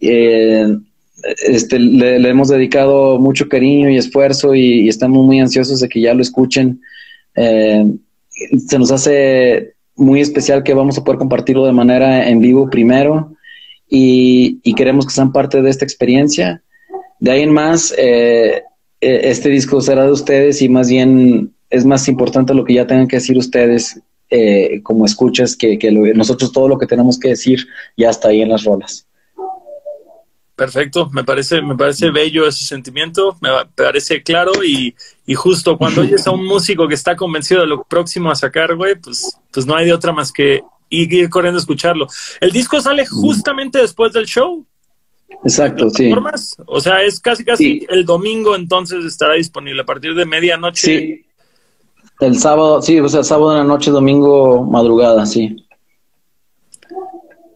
[0.00, 0.74] Eh,
[1.22, 6.14] este, le, hemos dedicado mucho cariño y esfuerzo y, estamos muy ansiosos de que ya
[6.14, 6.80] lo escuchen.
[7.36, 7.86] Eh,
[8.66, 13.34] se nos hace muy especial que vamos a poder compartirlo de manera en vivo primero
[13.88, 16.62] y, queremos que sean parte de esta experiencia.
[17.18, 18.62] De ahí en más, eh,
[19.00, 22.86] eh, este disco será de ustedes y más bien es más importante lo que ya
[22.86, 24.00] tengan que decir ustedes
[24.84, 25.76] como escuchas que,
[26.14, 27.66] nosotros todo lo que tenemos que decir
[27.96, 29.04] ya está ahí en las rolas.
[30.60, 34.94] Perfecto, me parece, me parece bello ese sentimiento, me parece claro y,
[35.34, 38.94] justo cuando oyes a un músico que está convencido de lo próximo a sacar, güey,
[38.96, 42.08] pues, pues no hay de otra más que ir, corriendo a escucharlo.
[42.42, 44.66] El disco sale justamente después del show.
[45.42, 46.12] Exacto, sí.
[46.66, 50.98] O sea, es casi casi el domingo entonces estará disponible a partir de medianoche.
[50.98, 51.26] Sí.
[52.20, 55.56] El sábado, sí, o sea, sábado en la noche, domingo madrugada, sí.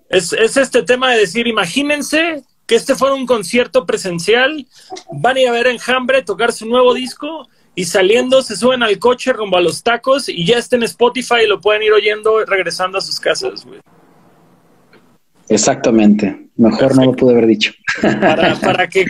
[0.08, 4.66] Es, es este tema de decir, imagínense que este fuera un concierto presencial,
[5.12, 8.98] van a ir a ver Enjambre, tocar su nuevo disco y saliendo se suben al
[8.98, 12.44] coche rumbo a los tacos y ya está en Spotify y lo pueden ir oyendo
[12.44, 13.80] regresando a sus casas, güey.
[15.48, 17.72] Exactamente, mejor no lo pude haber dicho.
[18.00, 19.04] Para, que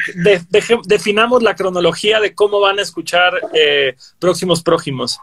[0.87, 5.21] definamos la cronología de cómo van a escuchar eh, próximos prójimos.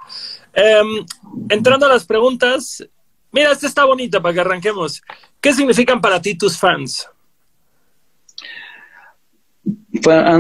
[0.54, 1.06] Em,
[1.50, 2.88] entrando a las preguntas,
[3.32, 5.02] mira, esta está bonita para que arranquemos.
[5.42, 7.10] ¿Qué significan para ti tus fans?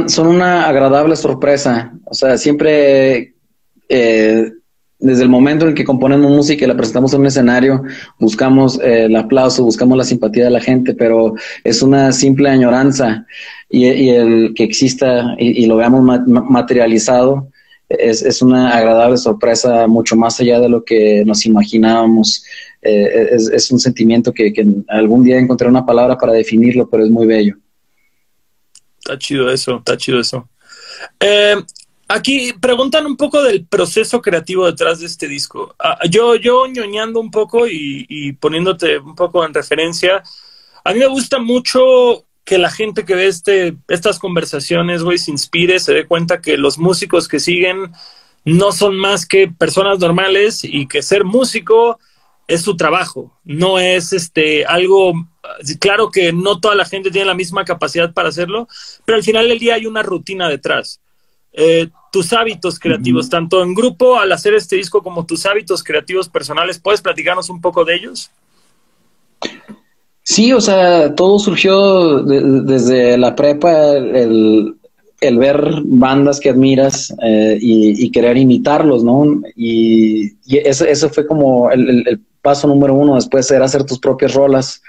[0.07, 1.93] Son una agradable sorpresa.
[2.05, 3.33] O sea, siempre,
[3.89, 4.51] eh,
[4.99, 7.83] desde el momento en que componemos música y la presentamos en un escenario,
[8.19, 13.25] buscamos eh, el aplauso, buscamos la simpatía de la gente, pero es una simple añoranza
[13.69, 17.47] y, el que exista y, lo veamos materializado.
[17.89, 22.43] Es, una agradable sorpresa mucho más allá de lo que nos imaginábamos.
[22.81, 27.09] Eh, es, un sentimiento que, que algún día encontré una palabra para definirlo, pero es
[27.09, 27.57] muy bello.
[29.01, 30.47] Está chido eso, está chido eso.
[31.19, 31.55] Eh,
[32.07, 35.75] aquí preguntan un poco del proceso creativo detrás de este disco.
[35.79, 40.21] Ah, yo, yo ñoñando un poco y, poniéndote un poco en referencia,
[40.83, 45.31] a mí me gusta mucho que la gente que ve este, estas conversaciones, güey, se
[45.31, 47.91] inspire, se dé cuenta que los músicos que siguen
[48.45, 51.99] no son más que personas normales y que ser músico
[52.47, 55.13] es su trabajo, no es este algo
[55.79, 58.67] claro que no toda la gente tiene la misma capacidad para hacerlo,
[59.05, 60.99] pero al final del día hay una rutina detrás.
[61.53, 66.29] Eh, tus hábitos creativos, tanto en grupo al hacer este disco como tus hábitos creativos
[66.29, 68.29] personales, ¿puedes platicarnos un poco de ellos?
[70.23, 74.75] Sí, o sea, todo surgió desde la prepa, el,
[75.19, 79.41] ver bandas que admiras eh, y, querer imitarlos, ¿no?
[79.55, 84.81] Y, eso, fue como el, el, paso número uno, después era hacer tus propias rolas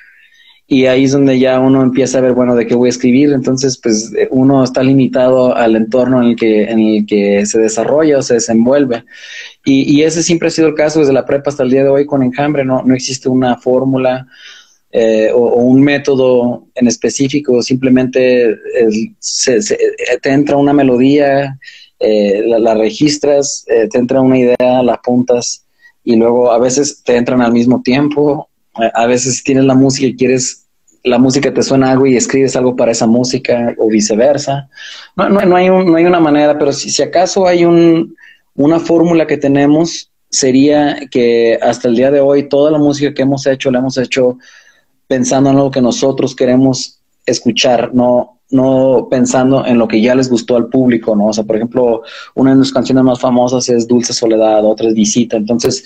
[0.67, 3.33] y ahí es donde ya uno empieza a ver, bueno, de qué voy a escribir,
[3.33, 7.59] entonces pues eh, uno está limitado al entorno en el que, en el que se
[7.59, 9.05] desarrolla o se desenvuelve.
[9.65, 12.07] Y, ese siempre ha sido el caso desde la prepa hasta el día de hoy
[12.07, 14.27] con Enjambre, no, no existe una fórmula.
[14.95, 18.59] eh, o, un método en específico, simplemente
[20.21, 21.59] te entra una melodía,
[22.05, 25.62] eh, la, registras, eh, te entra una idea, la apuntas
[26.05, 28.49] y luego a veces te entran al mismo tiempo,
[28.95, 30.67] a veces tienes la música y quieres,
[31.05, 34.69] la música te suena algo y escribes algo para esa música o viceversa.
[35.17, 38.15] No, no, no hay, no hay una manera, pero si, si acaso hay un,
[38.55, 43.23] una fórmula que tenemos, sería que hasta el día de hoy toda la música que
[43.23, 44.39] hemos hecho la hemos hecho
[45.07, 50.29] pensando en lo que nosotros queremos escuchar, no, no pensando en lo que ya les
[50.29, 51.29] gustó al público, ¿no?
[51.29, 52.03] O sea, por ejemplo,
[52.35, 55.85] una de las canciones más famosas es Dulce Soledad, otra es Visita, entonces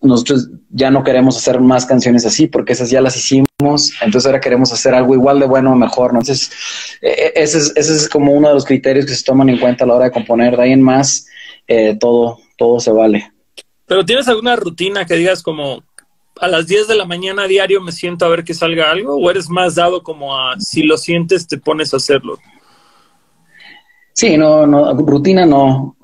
[0.00, 4.40] nosotros ya no queremos hacer más canciones así porque esas ya las hicimos, entonces ahora
[4.40, 6.20] queremos hacer algo igual de bueno o mejor, ¿no?
[6.20, 6.50] Entonces,
[7.02, 9.58] e, e, ese es, ese es como uno de los criterios que se toman en
[9.58, 11.26] cuenta a la hora de componer, de ahí en más,
[11.66, 13.32] eh, todo, todo se vale.
[13.86, 15.82] Pero tienes alguna rutina que digas como
[16.40, 19.16] a las 10 de la mañana a diario me siento a ver que salga algo
[19.16, 22.38] o eres más dado como a si lo sientes te pones a hacerlo?
[24.12, 25.96] Sí, no, no, rutina no.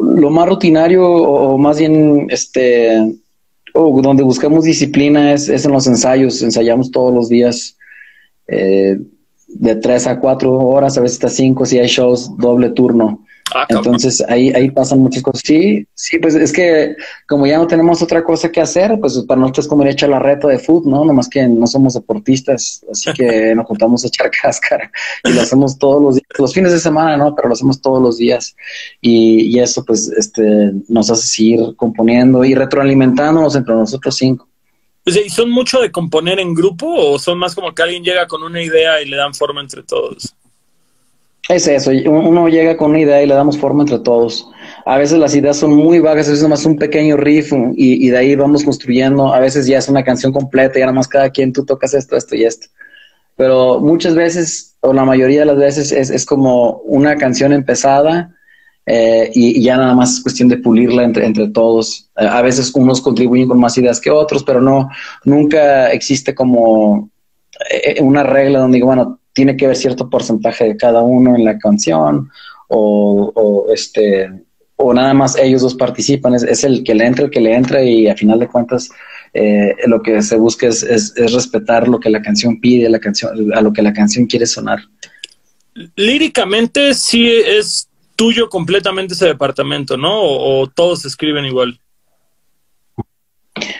[0.00, 3.14] Lo más rutinario o, más bien este
[3.72, 6.42] o donde buscamos disciplina es, en los ensayos.
[6.42, 7.76] Ensayamos todos los días
[8.48, 8.98] eh,
[9.48, 13.23] de 3 a 4 horas, a veces hasta 5 si hay shows doble turno.
[13.52, 15.42] Ah, Entonces ahí, ahí pasan muchas cosas.
[15.44, 16.96] Sí, sí, pues es que
[17.28, 19.92] como ya no tenemos otra cosa que hacer, pues para nosotros es como ir a
[19.92, 21.04] echar la reta de fútbol, ¿no?
[21.04, 24.90] Nomás que no somos deportistas, así que nos juntamos a echar cáscara
[25.24, 27.34] y lo hacemos todos los días, los fines de semana, ¿no?
[27.34, 28.56] Pero lo hacemos todos los días
[29.00, 34.48] y, eso pues este, nos hace seguir componiendo y retroalimentándonos entre nosotros cinco.
[35.04, 38.26] Pues, ¿Y son mucho de componer en grupo o son más como que alguien llega
[38.26, 40.34] con una idea y le dan forma entre todos?
[41.48, 44.48] Es eso, uno llega con una idea y le damos forma entre todos.
[44.86, 48.16] A veces las ideas son muy vagas, a veces nomás un pequeño riff y, de
[48.16, 49.32] ahí vamos construyendo.
[49.32, 52.16] A veces ya es una canción completa y nada más cada quien tú tocas esto,
[52.16, 52.68] esto y esto.
[53.36, 58.34] Pero muchas veces, o la mayoría de las veces, es, como una canción empezada
[58.86, 62.10] eh, y, ya nada más es cuestión de pulirla entre, entre todos.
[62.14, 64.88] A veces unos contribuyen con más ideas que otros, pero no,
[65.24, 67.10] nunca existe como
[67.70, 71.44] eh, una regla donde digo, bueno, tiene que haber cierto porcentaje de cada uno en
[71.44, 72.30] la canción
[72.68, 74.30] o, este
[74.76, 77.84] o nada más ellos dos participan, es, el que le entra, el que le entra
[77.84, 78.90] y a final de cuentas
[79.32, 83.52] eh, lo que se busca es, es, respetar lo que la canción pide, la canción,
[83.54, 84.80] a lo que la canción quiere sonar.
[85.96, 90.20] Líricamente sí es tuyo completamente ese departamento, ¿no?
[90.20, 91.78] o todos escriben igual.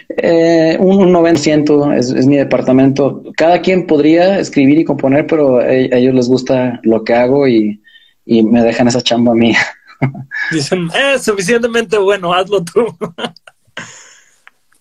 [0.08, 3.22] Eh, un 90% es, es mi departamento.
[3.36, 7.80] Cada quien podría escribir y componer, pero a, ellos les gusta lo que hago y,
[8.26, 9.58] me dejan esa chamba mía.
[10.50, 12.86] Dicen, es suficientemente bueno, hazlo tú.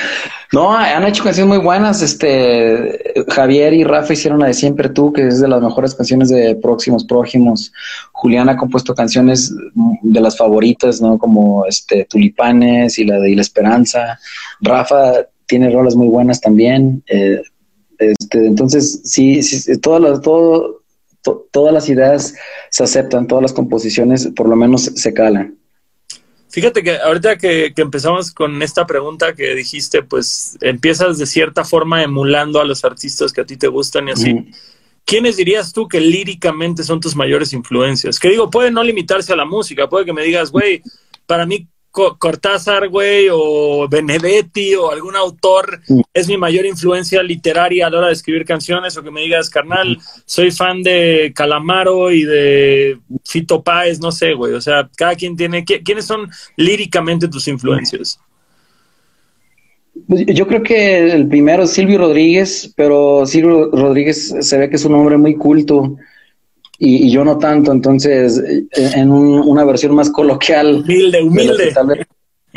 [0.52, 2.02] no, han hecho canciones muy buenas.
[2.02, 6.30] Este Javier y Rafa hicieron la de Siempre Tú, que es de las mejores canciones
[6.30, 7.72] de Próximos Prójimos.
[8.12, 9.54] Julián ha compuesto canciones
[10.02, 11.18] de las favoritas, ¿no?
[11.18, 14.18] Como este Tulipanes y la de La Esperanza.
[14.60, 15.12] Rafa
[15.46, 17.02] tiene rolas muy buenas también.
[17.06, 17.42] Eh,
[17.98, 20.82] este, entonces, sí, sí todas las, todo,
[21.50, 22.34] todas las ideas
[22.70, 25.57] se aceptan, todas las composiciones por lo menos se calan.
[26.50, 32.02] Fíjate que ahorita que, empezamos con esta pregunta que dijiste, pues empiezas de cierta forma
[32.02, 34.50] emulando a los artistas que a ti te gustan y así.
[35.04, 38.18] ¿Quiénes dirías tú que líricamente son tus mayores influencias?
[38.18, 40.82] Que digo, puede no limitarse a la música, puede que me digas, güey,
[41.26, 41.66] para mí
[42.18, 45.80] Cortázar, güey, o Benedetti, o algún autor
[46.12, 49.50] es mi mayor influencia literaria a la hora de escribir canciones, o que me digas,
[49.50, 54.54] carnal, soy fan de Calamaro y de Fito Páez, no sé, güey.
[54.54, 55.64] O sea, cada quien tiene.
[55.64, 58.20] ¿Quiénes son líricamente tus influencias?
[60.06, 64.76] Pues, yo creo que el primero es Silvio Rodríguez, pero Silvio Rodríguez se ve que
[64.76, 65.96] es un hombre muy culto
[66.78, 70.82] y, yo no tanto, entonces eh, en una versión más coloquial.
[70.84, 71.74] Humilde, humilde.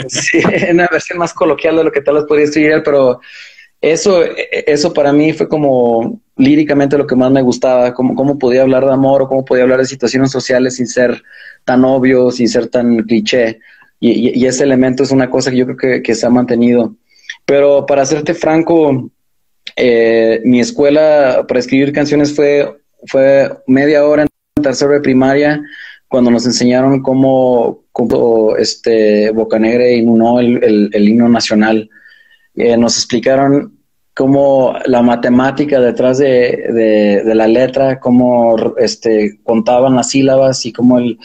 [0.07, 3.19] sí, en una versión más coloquial de lo que tal vez podría escribir, pero
[3.81, 4.23] eso,
[4.67, 8.85] eso para mí fue como líricamente lo que más me gustaba, cómo, cómo podía hablar
[8.85, 11.23] de amor o cómo podía hablar de situaciones sociales sin ser
[11.65, 13.59] tan obvio, sin ser tan cliché.
[13.99, 16.95] Y, ese elemento es una cosa que yo creo que, se ha mantenido.
[17.45, 19.11] Pero para hacerte franco,
[19.75, 25.61] eh, mi escuela para escribir canciones fue fue media hora en tercero de primaria
[26.07, 31.89] cuando nos enseñaron cómo, cómo este Bocanegra inunó el, el, himno nacional.
[32.53, 33.77] Eh, nos explicaron
[34.13, 40.99] cómo la matemática detrás de, de, la letra, cómo este, contaban las sílabas y cómo
[40.99, 41.17] el,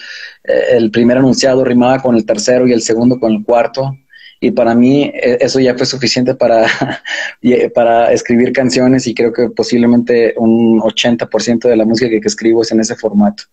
[0.45, 3.93] el primer enunciado rimaba con el tercero y el segundo con el cuarto.
[4.41, 6.67] Y para mí e, eso ya fue suficiente para,
[7.75, 12.63] para escribir canciones y creo que posiblemente un 80% de la música que, que escribo
[12.63, 13.45] es en ese formato.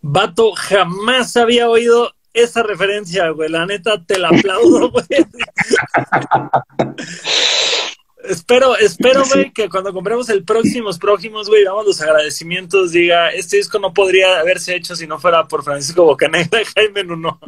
[0.00, 3.50] Vato, jamás había oído esa referencia, güey.
[3.50, 5.04] La neta, te la aplaudo, güey.
[8.28, 13.58] espero, espero, güey, que cuando compremos el próximos próximos, güey, damos los agradecimientos, diga, este
[13.58, 17.40] disco no podría haberse hecho si no fuera por Francisco Bocanegra y Jaime Nuno.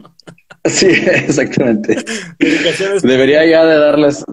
[0.64, 1.96] Sí, exactamente.
[3.02, 4.24] Debería ya de darles,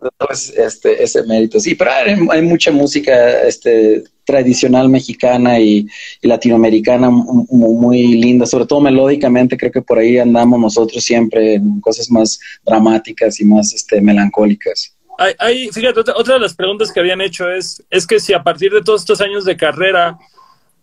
[0.58, 1.60] este, ese mérito.
[1.60, 5.88] Sí, pero hay, mucha música este, tradicional mexicana y,
[6.22, 12.10] latinoamericana muy, linda, sobre todo melódicamente, creo que por ahí andamos nosotros siempre en cosas
[12.10, 14.95] más dramáticas y más este, melancólicas.
[15.18, 18.72] Hay, fíjate, otra de las preguntas que habían hecho es, es que si a partir
[18.72, 20.18] de todos estos años de carrera,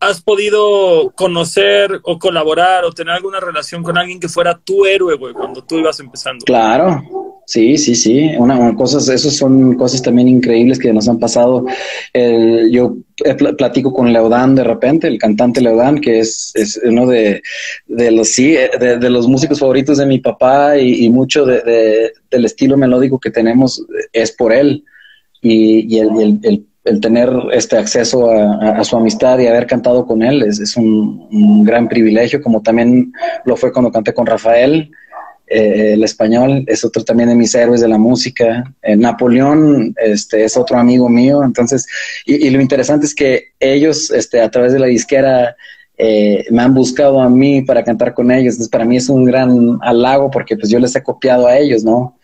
[0.02, 5.14] has podido conocer o colaborar o tener alguna relación con alguien que fuera tu héroe,
[5.16, 6.44] güey, cuando tú ibas empezando?
[6.44, 8.30] Claro, sí, sí, sí.
[8.38, 11.66] Una, cosas, esos son cosas también increíbles que nos han pasado.
[12.70, 12.96] yo
[13.58, 17.42] platico con Leodán de repente, el cantante Leodán, que es, uno de,
[17.86, 23.20] los sí, de, los músicos favoritos de mi papá y, mucho de, del estilo melódico
[23.20, 24.84] que tenemos es por él.
[25.42, 30.42] Y, el, el el tener este acceso a, su amistad y haber cantado con él
[30.42, 33.12] es, un, gran privilegio, como también
[33.44, 34.90] lo fue cuando canté con Rafael,
[35.54, 38.64] eh, el español, es otro también de mis héroes de la música.
[38.82, 41.86] Eh, Napoleón este, es otro amigo mío, entonces,
[42.24, 45.54] y, lo interesante es que ellos, este, a través de la disquera,
[45.98, 49.26] eh, me han buscado a mí para cantar con ellos, entonces para mí es un
[49.26, 52.16] gran halago porque pues yo les he copiado a ellos, ¿no?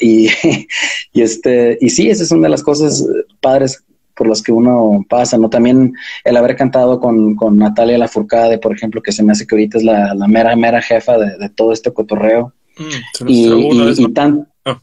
[0.00, 0.30] Y,
[1.12, 3.04] y, este, y sí, esa es una de las cosas
[3.40, 3.84] padres
[4.14, 5.48] por las que uno pasa, ¿no?
[5.48, 5.92] También
[6.24, 9.78] el haber cantado con, con Natalia Lafourcade, por ejemplo, que se me hace que ahorita
[9.78, 12.52] es la, mera, mera jefa de, todo este cotorreo.
[12.78, 14.48] Mm, y, tan...
[14.64, 14.80] Ah.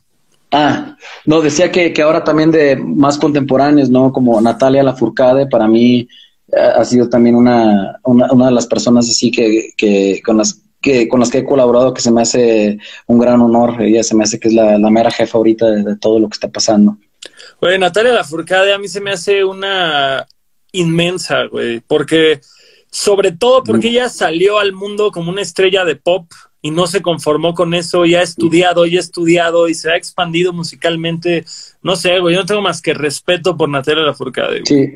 [0.51, 0.97] ah.
[1.25, 4.11] no, decía que, que, ahora también de más contemporáneos, ¿no?
[4.11, 6.07] Como Natalia Lafourcade, para mí
[6.51, 10.61] eh, ha sido también una, una, una de las personas así que, que con las
[10.81, 12.77] que con las que he colaborado que se me hace
[13.07, 13.81] un gran honor.
[13.81, 16.49] Ella se me hace que es la, mera jefa ahorita de, todo lo que está
[16.49, 16.97] pasando.
[17.61, 20.25] Güey, Natalia Lafourcade a mí se me hace una
[20.71, 22.41] inmensa, güey, porque
[22.91, 26.31] sobre todo porque ella salió al mundo como una estrella de pop
[26.61, 29.95] y no se conformó con eso y ha estudiado y ha estudiado y se ha
[29.95, 31.45] expandido musicalmente.
[31.81, 34.61] No sé, güey, yo no tengo más que respeto por Natalia Lafourcade.
[34.65, 34.91] Sí,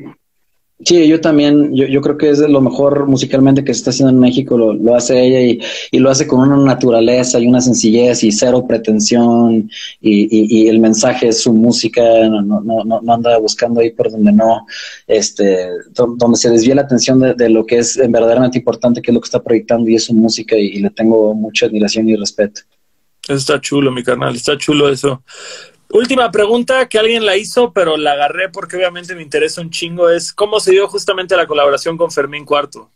[0.80, 4.10] Sí, yo también, yo, yo, creo que es lo mejor musicalmente que se está haciendo
[4.10, 5.60] en México, lo, lo hace ella y,
[5.92, 9.70] y, lo hace con una naturaleza y una sencillez y cero pretensión
[10.00, 14.32] y, el mensaje es su música, no, no, no, no, anda buscando ahí por donde
[14.32, 14.66] no,
[15.06, 19.14] este, donde se desvía la atención de, de, lo que es verdaderamente importante, que es
[19.14, 22.62] lo que está proyectando y es su música y, le tengo mucha admiración y respeto.
[23.28, 25.22] Está chulo, mi carnal, está chulo eso.
[25.94, 30.10] Última pregunta que alguien la hizo, pero la agarré porque obviamente me interesa un chingo,
[30.10, 32.90] es ¿cómo se dio justamente la colaboración con Fermín Cuarto?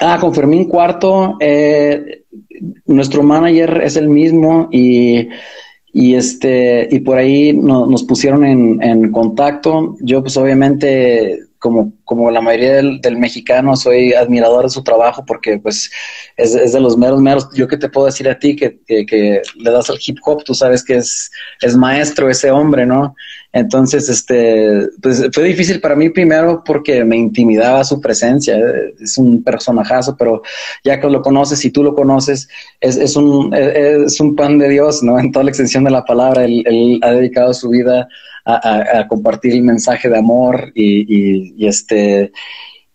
[0.00, 2.24] Ah, con Fermín Cuarto, eh,
[2.86, 5.28] nuestro manager es el mismo y,
[5.92, 9.94] y este, y por ahí nos pusieron en, en contacto.
[10.00, 15.58] Yo pues obviamente como, como la mayoría del, mexicano, soy admirador de su trabajo porque
[15.58, 15.90] pues
[16.36, 17.48] es, de los meros, meros.
[17.54, 20.54] Yo que te puedo decir a ti que, que, le das al hip hop, tú
[20.54, 21.28] sabes que es,
[21.60, 23.16] es maestro ese hombre, ¿no?
[23.52, 28.56] Entonces, este, pues fue difícil para mí primero porque me intimidaba su presencia,
[29.00, 30.42] es un personajazo, pero
[30.84, 32.48] ya que lo conoces y tú lo conoces,
[32.80, 35.18] es, es, un, es un pan de Dios, ¿no?
[35.18, 38.06] En toda la extensión de la palabra, él, él ha dedicado su vida
[38.46, 42.32] a, compartir el mensaje de amor y, este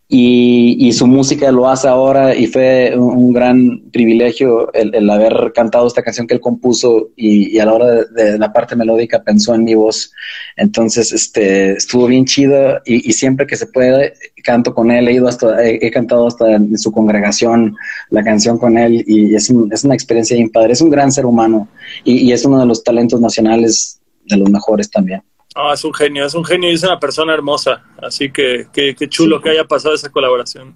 [0.07, 6.03] y, su música lo hace ahora y fue un, gran privilegio el, haber cantado esta
[6.03, 9.75] canción que él compuso y, a la hora de, la parte melódica pensó en mi
[9.75, 10.11] voz.
[10.55, 15.27] Entonces, este, estuvo bien chido y, siempre que se puede canto con él, he ido
[15.27, 17.75] hasta, he, cantado hasta en su congregación
[18.09, 20.73] la canción con él y es, es una experiencia bien padre.
[20.73, 21.67] Es un gran ser humano
[22.05, 25.21] y es uno de los talentos nacionales de los mejores también.
[25.55, 27.83] Ah, es un genio, es un genio y es una persona hermosa.
[28.01, 30.75] Así que qué chulo que haya pasado esa colaboración.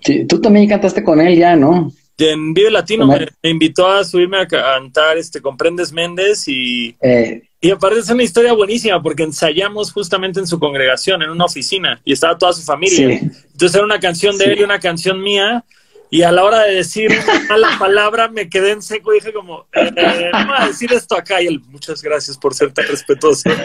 [0.00, 1.92] Sí, tú también cantaste con él ya, ¿no?
[2.18, 7.42] En Vive Latino me, invitó a subirme a cantar este Comprendes Méndez y, eh.
[7.60, 12.00] y aparte es una historia buenísima porque ensayamos justamente en su congregación, en una oficina,
[12.04, 13.20] y estaba toda su familia.
[13.20, 15.64] Entonces era una canción de él y una canción mía,
[16.10, 17.10] y a la hora de decir
[17.56, 21.42] la palabra me quedé en seco y dije como, eh, a decir esto acá.
[21.42, 23.48] Y él, muchas gracias por ser tan respetuoso.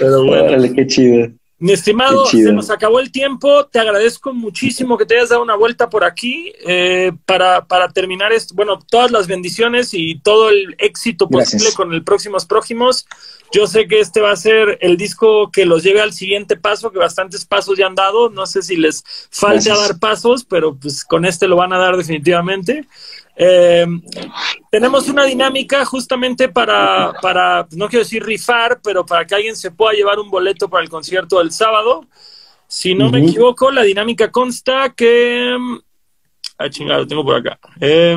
[0.00, 0.74] Pero bueno.
[0.74, 1.28] qué chido.
[1.64, 3.64] Mi estimado, se nos acabó el tiempo.
[3.64, 8.34] Te agradezco muchísimo que te hayas dado una vuelta por aquí eh, para, para, terminar
[8.34, 8.54] esto.
[8.54, 13.06] Bueno, todas las bendiciones y todo el éxito posible con el Próximos Próximos.
[13.50, 16.92] Yo sé que este va a ser el disco que los lleve al siguiente paso,
[16.92, 18.28] que bastantes pasos ya han dado.
[18.28, 21.96] No sé si les falta dar pasos, pero pues con este lo van a dar
[21.96, 22.86] definitivamente.
[23.36, 23.86] Eh,
[24.70, 29.70] tenemos una dinámica justamente para, para, no quiero decir rifar, pero para que alguien se
[29.70, 32.06] pueda llevar un boleto para el concierto del sábado.
[32.66, 35.56] Si no me equivoco, la dinámica consta que...
[36.58, 37.58] Ah, chingado, lo tengo por acá.
[37.80, 38.16] Eh,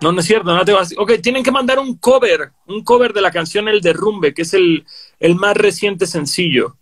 [0.00, 0.94] no, no es cierto, no tengo así.
[0.98, 4.54] Ok, tienen que mandar un cover, un cover de la canción El Derrumbe, que es
[4.54, 4.86] el,
[5.18, 6.76] el más reciente sencillo.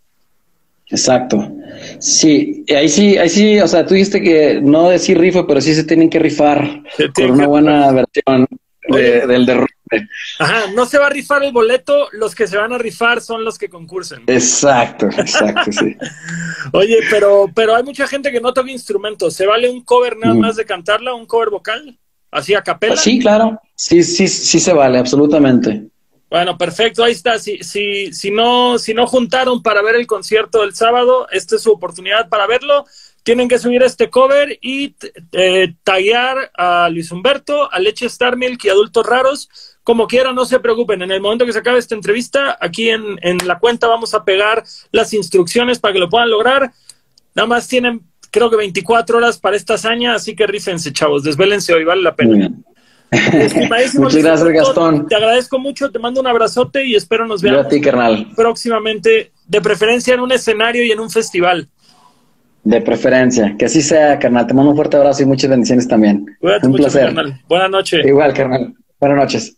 [0.89, 1.51] Exacto.
[1.99, 5.73] Sí, ahí sí, ahí sí, o sea, tú dijiste que no decir rifa, pero sí
[5.73, 6.83] se tienen que rifar
[7.13, 8.47] con una buena versión
[8.89, 9.67] del derrumbe.
[10.39, 13.43] Ajá, no se va a rifar el boleto, los que se van a rifar son
[13.43, 14.23] los que concursen.
[14.27, 15.95] Exacto, exacto, sí.
[16.73, 19.33] Oye, pero, pero hay mucha gente que no toca instrumentos.
[19.33, 21.97] ¿Se vale un cover nada más de cantarla, un cover vocal?
[22.31, 22.97] ¿Así a capela?
[22.97, 23.59] Sí, claro.
[23.75, 25.87] Sí, sí, sí se vale, absolutamente.
[26.29, 27.39] Bueno, perfecto, ahí está.
[27.39, 31.61] Si, si, si, no, si no juntaron para ver el concierto del sábado, esta es
[31.61, 32.85] su oportunidad para verlo.
[33.23, 34.95] Tienen que subir este cover y
[35.31, 39.49] eh, tallar a Luis Humberto, a Leche Starmilk y Adultos Raros.
[39.83, 41.01] Como quieran, no se preocupen.
[41.01, 44.25] En el momento que se acabe esta entrevista, aquí en, en la cuenta vamos a
[44.25, 46.73] pegar las instrucciones para que lo puedan lograr.
[47.35, 48.01] Nada más tienen,
[48.31, 51.23] creo que 24 horas para esta hazaña, así que rífense, chavos.
[51.23, 52.51] Desvélense hoy, vale la pena.
[53.11, 55.07] Muchas gracias, Gastón.
[55.07, 58.27] Te agradezco mucho, te mando un abrazote y espero nos veamos a ti, carnal.
[58.35, 61.69] próximamente, de preferencia en un escenario y en un festival.
[62.63, 64.45] De preferencia, que así sea, carnal.
[64.45, 66.25] Te mando un fuerte abrazo y muchas bendiciones también.
[66.41, 67.13] un placer.
[67.47, 68.05] Buenas noches.
[68.05, 68.73] Igual, carnal.
[68.99, 69.57] Buenas noches.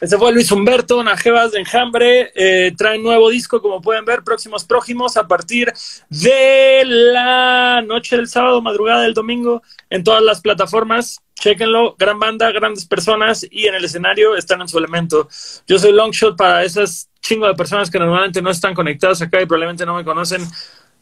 [0.00, 2.30] Ese fue Luis Humberto, Najevas de Enjambre.
[2.34, 5.72] Eh, trae nuevo disco, como pueden ver, próximos próximos, a partir
[6.10, 11.22] de la noche del sábado, madrugada del domingo, en todas las plataformas.
[11.38, 15.28] Chequenlo, gran banda, grandes personas y en el escenario están en su elemento.
[15.66, 19.46] Yo soy Longshot para esas chingo de personas que normalmente no están conectadas acá y
[19.46, 20.42] probablemente no me conocen.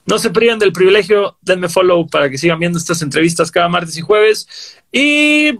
[0.06, 3.96] No se priven del privilegio, denme follow para que sigan viendo estas entrevistas cada martes
[3.96, 4.76] y jueves.
[4.90, 5.52] Y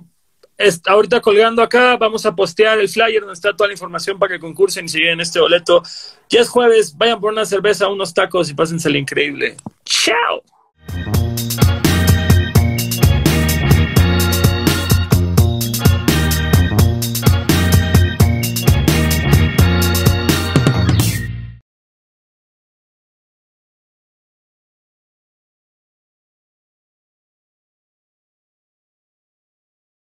[0.87, 4.41] ahorita colgando acá, vamos a postear el flyer donde está toda la información para que
[4.41, 5.83] concursen y se lleven este boleto.
[6.29, 9.57] Ya es jueves, vayan por una cerveza, unos tacos y pásensela increíble.
[9.85, 10.43] ¡Chao!